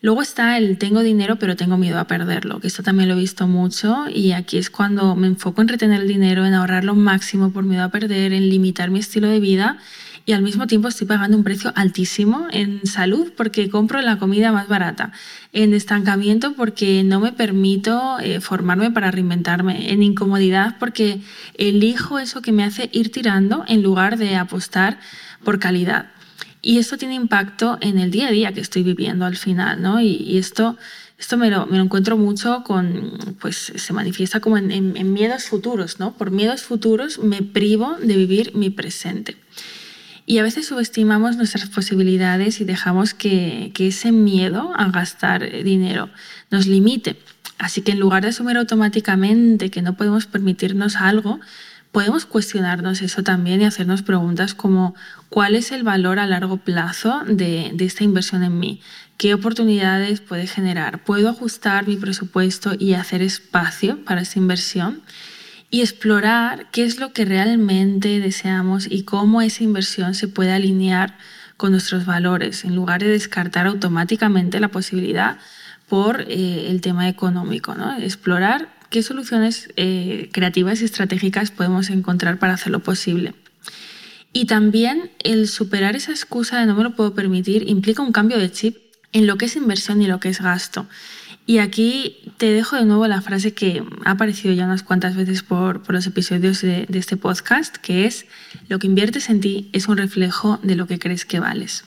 Luego 0.00 0.20
está 0.20 0.58
el 0.58 0.78
tengo 0.78 1.00
dinero 1.04 1.36
pero 1.36 1.54
tengo 1.54 1.78
miedo 1.78 2.00
a 2.00 2.08
perderlo, 2.08 2.58
que 2.58 2.66
esto 2.66 2.82
también 2.82 3.08
lo 3.08 3.14
he 3.14 3.18
visto 3.18 3.46
mucho 3.46 4.06
y 4.12 4.32
aquí 4.32 4.58
es 4.58 4.68
cuando 4.68 5.14
me 5.14 5.28
enfoco 5.28 5.62
en 5.62 5.68
retener 5.68 6.00
el 6.00 6.08
dinero, 6.08 6.44
en 6.44 6.54
ahorrar 6.54 6.82
lo 6.82 6.96
máximo 6.96 7.52
por 7.52 7.62
miedo 7.62 7.84
a 7.84 7.90
perder, 7.90 8.32
en 8.32 8.50
limitar 8.50 8.90
mi 8.90 8.98
estilo 8.98 9.28
de 9.28 9.38
vida 9.38 9.78
y 10.24 10.32
al 10.32 10.42
mismo 10.42 10.66
tiempo 10.66 10.88
estoy 10.88 11.06
pagando 11.06 11.36
un 11.36 11.42
precio 11.42 11.72
altísimo 11.74 12.46
en 12.52 12.86
salud 12.86 13.32
porque 13.36 13.68
compro 13.68 14.00
la 14.02 14.18
comida 14.18 14.52
más 14.52 14.68
barata, 14.68 15.12
en 15.52 15.74
estancamiento 15.74 16.54
porque 16.54 17.02
no 17.02 17.18
me 17.18 17.32
permito 17.32 18.18
eh, 18.20 18.40
formarme 18.40 18.90
para 18.90 19.10
reinventarme, 19.10 19.90
en 19.92 20.02
incomodidad 20.02 20.76
porque 20.78 21.20
elijo 21.54 22.18
eso 22.18 22.40
que 22.40 22.52
me 22.52 22.64
hace 22.64 22.88
ir 22.92 23.10
tirando 23.10 23.64
en 23.66 23.82
lugar 23.82 24.16
de 24.16 24.36
apostar 24.36 25.00
por 25.42 25.58
calidad. 25.58 26.06
Y 26.64 26.78
esto 26.78 26.96
tiene 26.96 27.16
impacto 27.16 27.78
en 27.80 27.98
el 27.98 28.12
día 28.12 28.28
a 28.28 28.30
día 28.30 28.52
que 28.52 28.60
estoy 28.60 28.84
viviendo 28.84 29.24
al 29.24 29.36
final, 29.36 29.82
¿no? 29.82 30.00
Y, 30.00 30.38
esto, 30.38 30.78
esto 31.18 31.36
me 31.36 31.50
lo, 31.50 31.66
me 31.66 31.76
lo, 31.76 31.82
encuentro 31.82 32.16
mucho 32.16 32.62
con, 32.62 33.36
pues 33.40 33.72
se 33.74 33.92
manifiesta 33.92 34.38
como 34.38 34.58
en, 34.58 34.70
en 34.70 35.12
miedos 35.12 35.46
futuros, 35.46 35.98
¿no? 35.98 36.16
Por 36.16 36.30
miedos 36.30 36.62
futuros 36.62 37.18
me 37.18 37.42
privo 37.42 37.96
de 38.00 38.16
vivir 38.16 38.54
mi 38.54 38.70
presente. 38.70 39.36
Y 40.32 40.38
a 40.38 40.42
veces 40.42 40.64
subestimamos 40.64 41.36
nuestras 41.36 41.68
posibilidades 41.68 42.62
y 42.62 42.64
dejamos 42.64 43.12
que, 43.12 43.70
ese 43.78 44.12
miedo 44.12 44.72
a 44.74 44.88
gastar 44.88 45.62
dinero 45.62 46.08
nos 46.50 46.66
limite. 46.66 47.18
Así 47.58 47.82
que 47.82 47.92
en 47.92 48.00
lugar 48.00 48.22
de 48.22 48.30
asumir 48.30 48.56
automáticamente 48.56 49.70
que 49.70 49.82
no 49.82 49.94
podemos 49.94 50.24
permitirnos 50.24 50.96
algo, 50.96 51.38
podemos 51.90 52.24
cuestionarnos 52.24 53.02
eso 53.02 53.22
también 53.22 53.60
y 53.60 53.66
hacernos 53.66 54.00
preguntas 54.00 54.54
como 54.54 54.94
¿cuál 55.28 55.54
es 55.54 55.70
el 55.70 55.82
valor 55.82 56.18
a 56.18 56.26
largo 56.26 56.56
plazo 56.56 57.20
de, 57.26 57.70
de, 57.74 57.84
esta 57.84 58.02
inversión 58.02 58.42
en 58.42 58.58
mí? 58.58 58.80
¿Qué 59.18 59.34
oportunidades 59.34 60.22
puede 60.22 60.46
generar? 60.46 61.04
¿Puedo 61.04 61.28
ajustar 61.28 61.86
mi 61.86 61.96
presupuesto 61.96 62.72
y 62.78 62.94
hacer 62.94 63.20
espacio 63.20 64.02
para 64.06 64.22
esa 64.22 64.38
inversión? 64.38 65.02
Y 65.72 65.80
explorar 65.80 66.66
qué 66.70 66.84
es 66.84 67.00
lo 67.00 67.14
que 67.14 67.24
realmente 67.24 68.20
deseamos 68.20 68.86
y 68.88 69.04
cómo 69.04 69.40
esa 69.40 69.64
inversión 69.64 70.14
se 70.14 70.28
puede 70.28 70.52
alinear 70.52 71.16
con 71.56 71.72
nuestros 71.72 72.04
valores, 72.04 72.64
en 72.64 72.76
lugar 72.76 73.02
de 73.02 73.08
descartar 73.08 73.66
automáticamente 73.66 74.60
la 74.60 74.68
posibilidad 74.68 75.38
por 75.88 76.26
eh, 76.28 76.66
el 76.68 76.82
tema 76.82 77.08
económico. 77.08 77.74
¿no? 77.74 77.96
Explorar 77.98 78.68
qué 78.90 79.02
soluciones 79.02 79.70
eh, 79.76 80.28
creativas 80.30 80.82
y 80.82 80.84
estratégicas 80.84 81.50
podemos 81.50 81.88
encontrar 81.88 82.38
para 82.38 82.52
hacerlo 82.52 82.80
posible. 82.80 83.32
Y 84.34 84.44
también 84.44 85.10
el 85.24 85.48
superar 85.48 85.96
esa 85.96 86.10
excusa 86.10 86.60
de 86.60 86.66
no 86.66 86.74
me 86.74 86.82
lo 86.82 86.94
puedo 86.94 87.14
permitir 87.14 87.66
implica 87.66 88.02
un 88.02 88.12
cambio 88.12 88.38
de 88.38 88.52
chip 88.52 88.76
en 89.12 89.26
lo 89.26 89.38
que 89.38 89.46
es 89.46 89.56
inversión 89.56 90.02
y 90.02 90.06
lo 90.06 90.20
que 90.20 90.28
es 90.28 90.42
gasto. 90.42 90.86
Y 91.52 91.58
aquí 91.58 92.32
te 92.38 92.50
dejo 92.50 92.76
de 92.76 92.86
nuevo 92.86 93.06
la 93.06 93.20
frase 93.20 93.52
que 93.52 93.84
ha 94.06 94.12
aparecido 94.12 94.54
ya 94.54 94.64
unas 94.64 94.82
cuantas 94.82 95.16
veces 95.16 95.42
por, 95.42 95.82
los 95.92 96.06
episodios 96.06 96.62
de, 96.62 96.86
de 96.88 96.98
este 96.98 97.18
podcast, 97.18 97.76
que 97.76 98.06
es, 98.06 98.24
lo 98.70 98.78
que 98.78 98.86
inviertes 98.86 99.28
en 99.28 99.40
ti 99.40 99.68
es 99.74 99.86
un 99.86 99.98
reflejo 99.98 100.58
de 100.62 100.76
lo 100.76 100.86
que 100.86 100.98
crees 100.98 101.26
que 101.26 101.40
vales. 101.40 101.84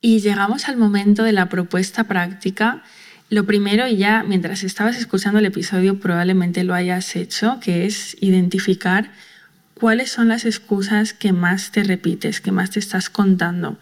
Y 0.00 0.20
llegamos 0.20 0.66
al 0.66 0.78
momento 0.78 1.24
de 1.24 1.32
la 1.32 1.50
propuesta 1.50 2.04
práctica. 2.04 2.82
Lo 3.28 3.44
primero, 3.44 3.86
y 3.86 3.98
ya 3.98 4.24
mientras 4.26 4.64
estabas 4.64 4.96
escuchando 4.96 5.40
el 5.40 5.44
episodio 5.44 6.00
probablemente 6.00 6.64
lo 6.64 6.72
hayas 6.72 7.16
hecho, 7.16 7.60
que 7.60 7.84
es 7.84 8.16
identificar 8.22 9.12
cuáles 9.74 10.10
son 10.10 10.28
las 10.28 10.46
excusas 10.46 11.12
que 11.12 11.34
más 11.34 11.70
te 11.70 11.84
repites, 11.84 12.40
que 12.40 12.50
más 12.50 12.70
te 12.70 12.78
estás 12.78 13.10
contando. 13.10 13.78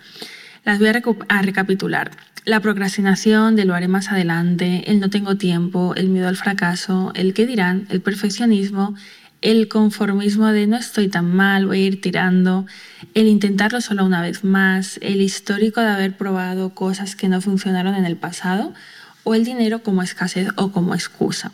Las 0.64 0.79
voy 0.79 0.88
a, 0.88 1.42
recapitular. 1.42 2.11
La 2.46 2.61
procrastinación 2.61 3.55
de 3.55 3.66
lo 3.66 3.74
haré 3.74 3.87
más 3.87 4.11
adelante, 4.11 4.90
el 4.90 4.98
no 4.98 5.11
tengo 5.11 5.37
tiempo, 5.37 5.94
el 5.94 6.09
miedo 6.09 6.27
al 6.27 6.37
fracaso, 6.37 7.12
el 7.14 7.35
qué 7.35 7.44
dirán, 7.44 7.87
el 7.90 8.00
perfeccionismo, 8.00 8.94
el 9.42 9.68
conformismo 9.68 10.46
de 10.48 10.66
no 10.66 10.79
estoy 10.79 11.09
tan 11.09 11.35
mal, 11.37 11.66
voy 11.66 11.83
a 11.83 11.87
ir 11.87 12.00
tirando, 12.00 12.64
el 13.12 13.27
intentarlo 13.27 13.83
solo 13.83 14.07
una 14.07 14.22
vez 14.22 14.42
más, 14.42 14.98
el 15.03 15.20
histórico 15.20 15.83
de 15.83 15.88
haber 15.88 16.16
probado 16.16 16.74
cosas 16.74 17.14
que 17.14 17.29
no 17.29 17.42
funcionaron 17.42 17.94
en 17.94 18.07
el 18.07 18.16
pasado 18.16 18.72
o 19.22 19.35
el 19.35 19.44
dinero 19.44 19.83
como 19.83 20.03
escasez 20.03 20.48
o 20.57 20.72
como 20.72 20.94
excusa. 20.94 21.53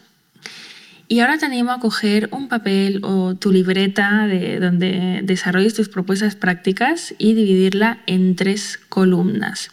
Y 1.10 1.18
ahora 1.18 1.38
te 1.38 1.46
animo 1.46 1.72
a 1.72 1.80
coger 1.80 2.28
un 2.30 2.46
papel 2.46 3.00
o 3.02 3.34
tu 3.34 3.50
libreta 3.50 4.28
de 4.28 4.60
donde 4.60 5.22
desarrolles 5.24 5.74
tus 5.74 5.88
propuestas 5.88 6.36
prácticas 6.36 7.16
y 7.18 7.34
dividirla 7.34 7.98
en 8.06 8.36
tres 8.36 8.78
columnas. 8.88 9.72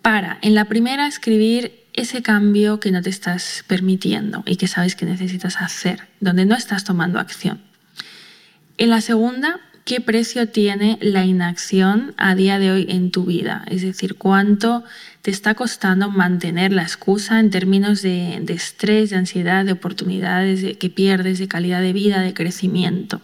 Para, 0.00 0.38
en 0.40 0.54
la 0.54 0.64
primera, 0.64 1.06
escribir 1.06 1.84
ese 1.92 2.22
cambio 2.22 2.80
que 2.80 2.90
no 2.90 3.02
te 3.02 3.10
estás 3.10 3.66
permitiendo 3.66 4.42
y 4.46 4.56
que 4.56 4.66
sabes 4.66 4.96
que 4.96 5.04
necesitas 5.04 5.58
hacer, 5.58 6.08
donde 6.20 6.46
no 6.46 6.56
estás 6.56 6.84
tomando 6.84 7.18
acción. 7.18 7.60
En 8.78 8.88
la 8.88 9.02
segunda, 9.02 9.60
qué 9.90 10.00
precio 10.00 10.48
tiene 10.48 10.98
la 11.00 11.24
inacción 11.24 12.14
a 12.16 12.36
día 12.36 12.60
de 12.60 12.70
hoy 12.70 12.86
en 12.90 13.10
tu 13.10 13.24
vida, 13.24 13.64
es 13.66 13.82
decir, 13.82 14.14
cuánto 14.14 14.84
te 15.20 15.32
está 15.32 15.56
costando 15.56 16.08
mantener 16.08 16.72
la 16.72 16.82
excusa 16.82 17.40
en 17.40 17.50
términos 17.50 18.00
de, 18.00 18.36
estrés, 18.50 19.10
de 19.10 19.16
ansiedad, 19.16 19.64
de 19.64 19.72
oportunidades 19.72 20.76
que 20.78 20.90
pierdes, 20.90 21.40
de 21.40 21.48
calidad 21.48 21.82
de 21.82 21.92
vida, 21.92 22.20
de 22.20 22.34
crecimiento. 22.34 23.20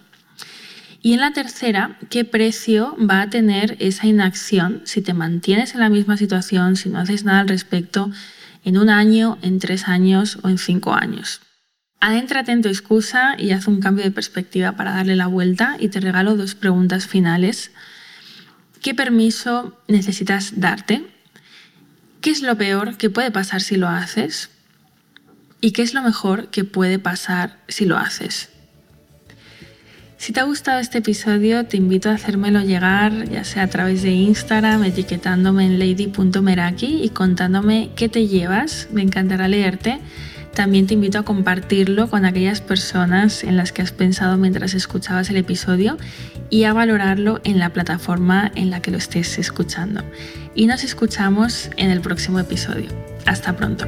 Y 1.03 1.13
en 1.13 1.21
la 1.21 1.33
tercera, 1.33 1.99
¿qué 2.11 2.25
precio 2.25 2.97
va 2.99 3.21
a 3.21 3.31
tener 3.31 3.77
esa 3.79 4.09
inacción 4.09 4.83
si 4.83 5.03
te 5.03 5.15
mantienes 5.15 5.73
en 5.75 5.79
la 5.79 5.89
misma 5.89 6.17
situación, 6.17 6.75
si 6.75 6.89
no 6.89 6.99
haces 6.99 7.23
nada 7.23 7.39
al 7.43 7.49
respecto 7.49 8.11
en 8.65 8.77
un 8.77 8.91
año, 8.91 9.39
en 9.41 9.61
tres 9.61 9.87
años 9.87 10.41
o 10.43 10.49
en 10.49 10.59
cinco 10.59 10.95
años? 10.95 11.46
Adéntrate 12.01 12.53
en 12.53 12.63
tu 12.63 12.69
excusa 12.69 13.35
y 13.39 13.53
haz 13.53 13.67
un 13.67 13.81
cambio 13.81 14.05
de 14.05 14.11
perspectiva 14.11 14.73
para 14.73 14.93
darle 14.93 15.17
la 15.17 15.27
vuelta 15.27 15.77
y 15.79 15.89
te 15.89 16.01
regalo 16.01 16.37
dos 16.37 16.55
preguntas 16.55 17.07
finales. 17.07 17.73
¿Qué 18.83 18.95
permiso 18.95 19.77
necesitas 19.89 20.61
darte? 20.61 21.05
¿Qué 22.21 22.31
es 22.31 22.43
lo 22.43 22.57
peor 22.57 22.97
que 22.97 23.11
puede 23.11 23.31
pasar 23.31 23.63
si 23.63 23.77
lo 23.77 23.89
haces? 23.89 24.51
¿Y 25.61 25.73
qué 25.73 25.83
es 25.83 25.95
lo 25.95 26.03
mejor 26.03 26.49
que 26.49 26.65
puede 26.65 26.99
pasar 26.99 27.59
si 27.67 27.87
lo 27.87 27.97
haces? 27.97 28.51
Si 30.19 30.33
te 30.33 30.41
ha 30.41 30.45
gustado 30.45 30.81
este 30.81 30.99
episodio, 30.99 31.67
te 31.67 31.77
invito 31.77 32.09
a 32.09 32.15
hacérmelo 32.15 32.61
llegar, 32.61 33.29
ya 33.29 33.45
sea 33.45 33.65
a 33.65 33.69
través 33.69 34.03
de 34.03 34.11
Instagram, 34.11 34.85
etiquetándome 34.85 35.67
en 35.67 35.79
lady.meraki 35.79 37.03
y 37.03 37.11
contándome 37.11 37.91
qué 37.97 38.09
te 38.09 38.27
llevas. 38.27 38.89
Me 38.93 39.03
encantará 39.03 39.47
leerte 39.47 40.01
también 40.57 40.87
te 40.87 40.95
invito 40.95 41.19
a 41.19 41.23
compartirlo 41.23 42.09
con 42.09 42.25
aquellas 42.25 42.63
personas 42.63 43.45
en 43.45 43.59
las 43.59 43.73
que 43.73 43.83
has 43.83 43.93
pensado 43.93 44.39
mientras 44.39 44.73
escuchabas 44.73 45.29
el 45.29 45.37
episodio 45.37 45.99
y 46.49 46.65
a 46.65 46.73
valorarlo 46.73 47.43
en 47.45 47.59
la 47.59 47.75
plataforma 47.75 48.51
en 48.55 48.71
la 48.71 48.81
que 48.81 48.91
lo 48.91 48.97
estés 48.97 49.39
escuchando. 49.39 50.03
Y 50.55 50.67
nos 50.67 50.83
escuchamos 50.83 51.69
en 51.77 51.91
el 51.91 52.01
próximo 52.01 52.41
episodio. 52.41 52.89
Hasta 53.27 53.55
pronto. 53.55 53.87